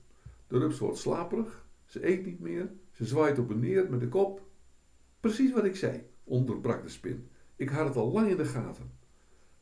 De 0.47 0.59
rups 0.59 0.79
wordt 0.79 0.99
slaperig, 0.99 1.67
ze 1.85 2.07
eet 2.07 2.27
niet 2.27 2.41
meer, 2.41 2.71
ze 2.91 3.05
zwaait 3.05 3.39
op 3.39 3.51
en 3.51 3.61
neer 3.61 3.91
met 3.91 4.01
de 4.01 4.09
kop. 4.09 4.47
Precies 5.21 5.53
wat 5.53 5.65
ik 5.65 5.77
zei, 5.77 6.07
onderbrak 6.25 6.83
de 6.83 6.89
spin. 6.89 7.29
Ik 7.57 7.69
had 7.69 7.87
het 7.87 7.97
al 7.97 8.13
lang 8.13 8.31
in 8.31 8.37
de 8.37 8.45
gaten. 8.45 8.91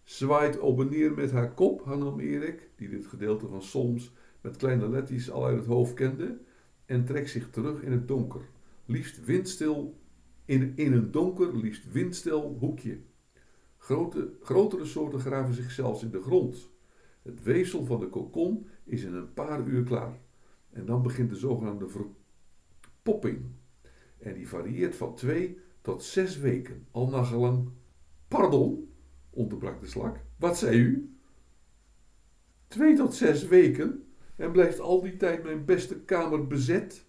Zwaait 0.03 0.59
op 0.59 0.81
en 0.81 0.89
neer 0.89 1.13
met 1.13 1.31
haar 1.31 1.55
kop, 1.55 1.85
hernam 1.85 2.21
Erik, 2.21 2.71
die 2.77 2.89
dit 2.89 3.07
gedeelte 3.07 3.47
van 3.47 3.63
soms 3.63 4.15
met 4.41 4.57
kleine 4.57 4.89
letties 4.89 5.31
al 5.31 5.47
uit 5.47 5.57
het 5.57 5.67
hoofd 5.67 5.95
kende, 5.95 6.39
en 6.87 7.05
trekt 7.05 7.31
zich 7.31 7.51
terug 7.51 7.83
in 7.83 7.93
het 7.93 8.09
donker. 8.09 8.41
Liefst 8.91 9.25
windstil, 9.25 10.01
in, 10.45 10.73
in 10.77 10.93
een 10.93 11.11
donker, 11.11 11.57
liefst 11.57 11.93
windstil 11.93 12.57
hoekje. 12.59 13.01
Grote, 13.77 14.37
grotere 14.41 14.85
soorten 14.85 15.21
graven 15.21 15.55
zich 15.55 15.71
zelfs 15.71 16.03
in 16.03 16.11
de 16.11 16.23
grond. 16.23 16.71
Het 17.23 17.43
weefsel 17.43 17.85
van 17.85 18.01
de 18.01 18.09
kokon 18.09 18.67
is 18.85 19.03
in 19.03 19.15
een 19.15 19.33
paar 19.33 19.67
uur 19.67 19.83
klaar. 19.83 20.21
En 20.71 20.87
dan 20.87 21.03
begint 21.03 21.31
de 21.31 21.37
zogenaamde 21.37 21.89
verpopping. 21.89 23.45
En 24.19 24.35
die 24.35 24.49
varieert 24.49 24.97
van 24.97 25.15
twee 25.15 25.59
tot 25.81 26.03
zes 26.03 26.39
weken, 26.39 26.87
al 26.91 27.09
nagelang. 27.09 27.71
Pardon, 28.29 28.93
onderbrak 29.31 29.81
de 29.81 29.87
slak. 29.87 30.25
Wat 30.39 30.59
zei 30.59 30.79
u? 30.79 31.17
Twee 32.69 32.95
tot 32.95 33.15
zes 33.15 33.47
weken? 33.47 34.05
En 34.37 34.53
blijft 34.53 34.81
al 34.81 35.03
die 35.03 35.17
tijd 35.17 35.43
mijn 35.43 35.65
beste 35.65 36.01
kamer 36.01 36.47
bezet? 36.47 37.09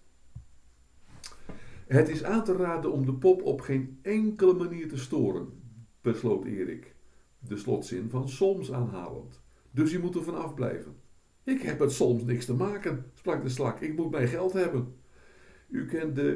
Het 1.86 2.08
is 2.08 2.24
aan 2.24 2.44
te 2.44 2.56
raden 2.56 2.92
om 2.92 3.06
de 3.06 3.14
pop 3.14 3.42
op 3.42 3.60
geen 3.60 3.98
enkele 4.02 4.54
manier 4.54 4.88
te 4.88 4.98
storen, 4.98 5.48
besloot 6.00 6.44
Erik, 6.44 6.94
de 7.38 7.56
slotzin 7.56 8.10
van 8.10 8.28
Soms 8.28 8.72
aanhalend. 8.72 9.40
Dus 9.70 9.92
je 9.92 9.98
moet 9.98 10.14
er 10.14 10.22
van 10.22 10.42
afblijven. 10.42 10.94
Ik 11.44 11.60
heb 11.62 11.78
het 11.78 11.92
soms 11.92 12.24
niks 12.24 12.44
te 12.44 12.54
maken, 12.54 13.04
sprak 13.14 13.42
de 13.42 13.48
slak. 13.48 13.80
Ik 13.80 13.96
moet 13.96 14.10
mijn 14.10 14.28
geld 14.28 14.52
hebben. 14.52 14.94
U, 15.68 15.88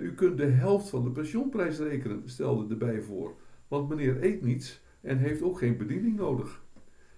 u 0.03 0.15
kunt 0.15 0.39
de 0.39 0.47
helft 0.47 0.89
van 0.89 1.05
de 1.05 1.11
pensioenprijs 1.11 1.79
rekenen, 1.79 2.23
stelde 2.25 2.67
de 2.67 2.77
bij 2.77 3.03
voor. 3.03 3.35
Want 3.69 3.89
meneer 3.89 4.25
eet 4.25 4.43
niets 4.43 4.83
en 5.01 5.19
heeft 5.19 5.43
ook 5.43 5.59
geen 5.59 5.77
bediening 5.77 6.17
nodig. 6.17 6.65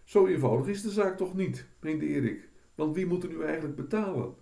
Zo 0.05 0.27
eenvoudig 0.27 0.67
is 0.67 0.83
de 0.83 0.91
zaak 0.91 1.17
toch 1.17 1.35
niet, 1.35 1.67
meende 1.81 2.07
Erik. 2.07 2.49
Want 2.75 2.95
wie 2.95 3.07
moet 3.07 3.23
er 3.23 3.29
nu 3.29 3.43
eigenlijk 3.43 3.77
betalen? 3.77 4.35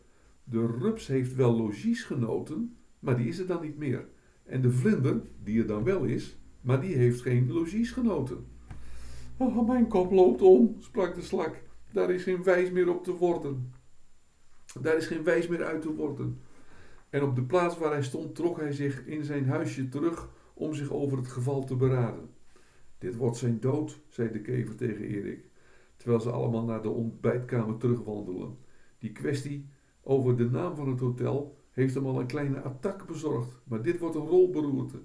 De 0.45 0.67
rups 0.67 1.07
heeft 1.07 1.35
wel 1.35 1.57
logiesgenoten, 1.57 2.77
maar 3.07 3.17
die 3.17 3.29
is 3.29 3.39
er 3.39 3.47
dan 3.47 3.63
niet 3.63 3.79
meer. 3.79 4.07
En 4.45 4.61
de 4.61 4.71
vlinder, 4.71 5.21
die 5.43 5.61
er 5.61 5.67
dan 5.67 5.85
wel 5.85 6.05
is, 6.05 6.39
maar 6.61 6.81
die 6.81 6.95
heeft 6.95 7.21
geen 7.21 7.53
logiesgenoten. 7.53 8.47
Oh, 9.37 9.69
mijn 9.69 9.89
kop 9.89 10.13
loopt 10.13 10.43
om, 10.43 10.77
sprak 10.79 11.15
de 11.15 11.23
slak. 11.23 11.63
Daar 11.93 12.11
is 12.11 12.23
geen 12.23 12.43
wijs 12.43 12.71
meer 12.71 12.95
op 12.95 13.05
te 13.05 13.13
worden. 13.13 13.73
Daar 14.81 14.97
is 14.97 15.07
geen 15.07 15.25
wijs 15.25 15.49
meer 15.49 15.65
uit 15.65 15.83
te 15.83 15.95
worden. 15.95 16.41
En 17.11 17.23
op 17.23 17.35
de 17.35 17.43
plaats 17.43 17.79
waar 17.79 17.91
hij 17.91 18.03
stond 18.03 18.35
trok 18.35 18.61
hij 18.61 18.73
zich 18.73 19.07
in 19.07 19.25
zijn 19.25 19.47
huisje 19.47 19.89
terug 19.89 20.31
om 20.55 20.75
zich 20.75 20.91
over 20.91 21.19
het 21.19 21.29
geval 21.29 21.65
te 21.65 21.77
beraden. 21.77 22.31
Dit 22.99 23.17
wordt 23.17 23.37
zijn 23.37 23.61
dood, 23.61 24.01
zei 24.09 24.31
de 24.33 24.41
kever 24.41 24.77
tegen 24.77 25.05
Erik, 25.05 25.51
terwijl 25.97 26.21
ze 26.21 26.31
allemaal 26.31 26.65
naar 26.65 26.83
de 26.83 26.91
ontbijtkamer 26.91 27.77
terugwandelen. 27.77 28.57
Die 28.99 29.13
kwestie 29.13 29.69
over 30.03 30.37
de 30.37 30.51
naam 30.51 30.77
van 30.77 30.89
het 30.89 31.01
hotel 31.01 31.65
heeft 31.77 31.95
hem 31.95 32.07
al 32.07 32.21
een 32.21 32.27
kleine 32.27 32.61
attack 32.61 33.07
bezorgd, 33.07 33.61
maar 33.65 33.83
dit 33.83 33.99
wordt 33.99 34.17
een 34.17 34.27
rolberoerte. 34.27 35.01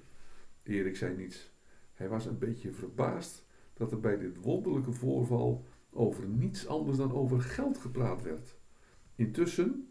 Erik 0.63 0.95
zei 0.95 1.15
niets. 1.15 1.51
Hij 1.93 2.09
was 2.09 2.25
een 2.25 2.37
beetje 2.37 2.71
verbaasd 2.71 3.45
dat 3.73 3.91
er 3.91 3.99
bij 3.99 4.17
dit 4.17 4.37
wonderlijke 4.37 4.91
voorval 4.91 5.65
over 5.89 6.27
niets 6.27 6.67
anders 6.67 6.97
dan 6.97 7.13
over 7.13 7.41
geld 7.41 7.77
gepraat 7.77 8.21
werd. 8.21 8.57
Intussen 9.15 9.89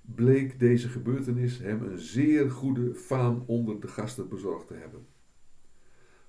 bleek 0.00 0.58
deze 0.58 0.88
gebeurtenis 0.88 1.58
hem 1.58 1.82
een 1.82 1.98
zeer 1.98 2.50
goede 2.50 2.94
faam 2.94 3.44
onder 3.46 3.80
de 3.80 3.88
gasten 3.88 4.28
bezorgd 4.28 4.66
te 4.66 4.74
hebben. 4.74 5.06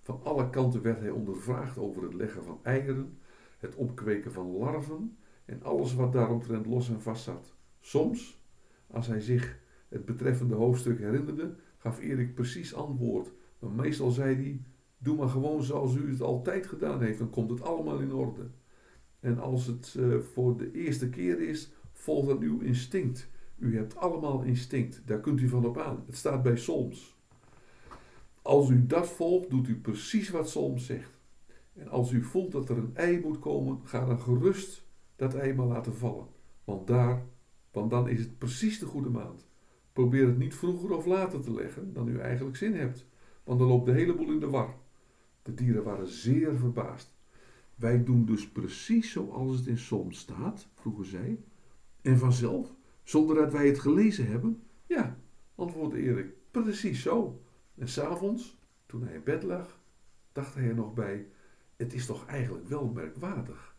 Van 0.02 0.24
alle 0.24 0.50
kanten 0.50 0.82
werd 0.82 1.00
hij 1.00 1.10
ondervraagd 1.10 1.78
over 1.78 2.04
het 2.04 2.14
leggen 2.14 2.44
van 2.44 2.60
eieren, 2.64 3.18
het 3.58 3.76
opkweken 3.76 4.32
van 4.32 4.58
larven 4.58 5.18
en 5.46 5.64
alles 5.64 5.96
wat 5.96 6.14
daaromtrent 6.14 6.66
los 6.66 6.90
en 6.90 7.02
vast 7.02 7.24
zat. 7.24 7.56
Soms, 7.80 8.39
als 8.92 9.08
hij 9.08 9.22
zich 9.22 9.60
het 9.88 10.06
betreffende 10.06 10.56
hoofdstuk 10.56 11.00
herinnerde, 11.00 11.56
gaf 11.78 12.00
Erik 12.00 12.36
precies 12.36 12.74
antwoord, 12.74 13.32
maar 13.60 13.72
meestal 13.72 14.12
zei 14.12 14.36
hij: 14.36 14.62
Doe 14.98 15.18
maar 15.18 15.30
gewoon 15.30 15.64
zoals 15.64 15.96
u 15.96 16.10
het 16.12 16.22
altijd 16.22 16.68
gedaan 16.68 17.02
heeft, 17.02 17.20
dan 17.20 17.30
komt 17.30 17.50
het 17.50 17.62
allemaal 17.62 18.00
in 18.00 18.14
orde. 18.14 18.48
En 19.20 19.40
als 19.40 19.66
het 19.66 19.96
uh, 19.98 20.20
voor 20.20 20.58
de 20.58 20.72
eerste 20.72 21.10
keer 21.10 21.42
is, 21.42 21.72
volg 21.92 22.28
dan 22.28 22.42
uw 22.42 22.60
instinct. 22.60 23.30
U 23.58 23.78
hebt 23.78 23.96
allemaal 23.96 24.42
instinct, 24.42 25.02
daar 25.06 25.20
kunt 25.20 25.42
u 25.42 25.48
van 25.48 25.66
op 25.66 25.78
aan. 25.78 26.04
Het 26.06 26.16
staat 26.16 26.44
bij 26.44 26.58
Solms. 26.58 27.18
Als 28.42 28.70
u 28.70 28.86
dat 28.86 29.08
volgt, 29.08 29.50
doet 29.50 29.68
u 29.68 29.80
precies 29.80 30.30
wat 30.30 30.50
Solms 30.50 30.86
zegt. 30.86 31.18
En 31.74 31.88
als 31.88 32.12
u 32.12 32.24
voelt 32.24 32.52
dat 32.52 32.70
er 32.70 32.78
een 32.78 32.96
ei 32.96 33.20
moet 33.20 33.40
komen, 33.40 33.80
ga 33.84 34.06
dan 34.06 34.20
gerust 34.20 34.86
dat 35.16 35.34
ei 35.34 35.54
maar 35.54 35.66
laten 35.66 35.96
vallen. 35.96 36.28
Want 36.64 36.88
daar, 36.88 37.26
want 37.72 37.90
dan 37.90 38.10
is 38.10 38.20
het 38.20 38.38
precies 38.38 38.80
de 38.80 38.86
goede 38.86 39.10
maand. 39.10 39.48
Probeer 39.94 40.28
het 40.28 40.38
niet 40.38 40.56
vroeger 40.56 40.92
of 40.92 41.06
later 41.06 41.42
te 41.42 41.54
leggen 41.54 41.94
dan 41.94 42.08
u 42.08 42.20
eigenlijk 42.20 42.58
zin 42.58 42.76
hebt, 42.76 43.06
want 43.44 43.60
dan 43.60 43.68
loopt 43.68 43.86
de 43.86 43.92
hele 43.92 44.16
boel 44.16 44.32
in 44.32 44.40
de 44.40 44.50
war. 44.50 44.76
De 45.42 45.54
dieren 45.54 45.84
waren 45.84 46.08
zeer 46.08 46.58
verbaasd. 46.58 47.18
Wij 47.76 48.04
doen 48.04 48.26
dus 48.26 48.50
precies 48.50 49.12
zoals 49.12 49.58
het 49.58 49.68
in 49.68 49.78
Soms 49.78 50.20
staat, 50.20 50.68
vroegen 50.76 51.06
zij. 51.06 51.40
En 52.02 52.18
vanzelf, 52.18 52.74
zonder 53.04 53.36
dat 53.36 53.52
wij 53.52 53.68
het 53.68 53.80
gelezen 53.80 54.28
hebben? 54.28 54.64
Ja, 54.86 55.18
antwoordde 55.56 56.02
Erik, 56.02 56.34
precies 56.52 57.02
zo. 57.02 57.42
En 57.76 57.88
s'avonds, 57.88 58.58
toen 58.86 59.04
hij 59.04 59.14
in 59.14 59.24
bed 59.24 59.44
lag, 59.44 59.80
dacht 60.32 60.54
hij 60.54 60.68
er 60.68 60.76
nog 60.76 60.94
bij: 60.94 61.28
Het 61.76 61.94
is 61.94 62.06
toch 62.06 62.26
eigenlijk 62.26 62.68
wel 62.68 62.88
merkwaardig. 62.88 63.76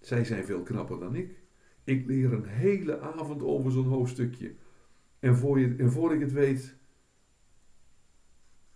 Zij 0.00 0.24
zijn 0.24 0.44
veel 0.44 0.62
knapper 0.62 0.98
dan 0.98 1.14
ik. 1.14 1.42
Ik 1.88 2.06
leer 2.06 2.32
een 2.32 2.44
hele 2.44 3.00
avond 3.00 3.42
over 3.42 3.72
zo'n 3.72 3.86
hoofdstukje. 3.86 4.54
En 5.18 5.36
voor, 5.36 5.60
je, 5.60 5.74
en 5.78 5.90
voor 5.90 6.14
ik 6.14 6.20
het 6.20 6.32
weet, 6.32 6.76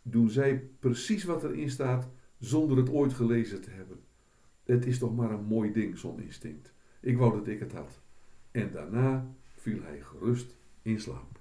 doen 0.02 0.30
zij 0.30 0.58
precies 0.78 1.24
wat 1.24 1.44
erin 1.44 1.70
staat 1.70 2.08
zonder 2.38 2.76
het 2.76 2.90
ooit 2.90 3.12
gelezen 3.12 3.60
te 3.60 3.70
hebben. 3.70 4.00
Het 4.64 4.86
is 4.86 4.98
toch 4.98 5.16
maar 5.16 5.30
een 5.30 5.44
mooi 5.44 5.72
ding, 5.72 5.98
zo'n 5.98 6.20
instinct. 6.20 6.74
Ik 7.00 7.18
wou 7.18 7.32
dat 7.32 7.48
ik 7.48 7.60
het 7.60 7.72
had. 7.72 8.00
En 8.50 8.70
daarna 8.70 9.34
viel 9.56 9.82
hij 9.82 10.00
gerust 10.00 10.56
in 10.82 11.00
slaap. 11.00 11.31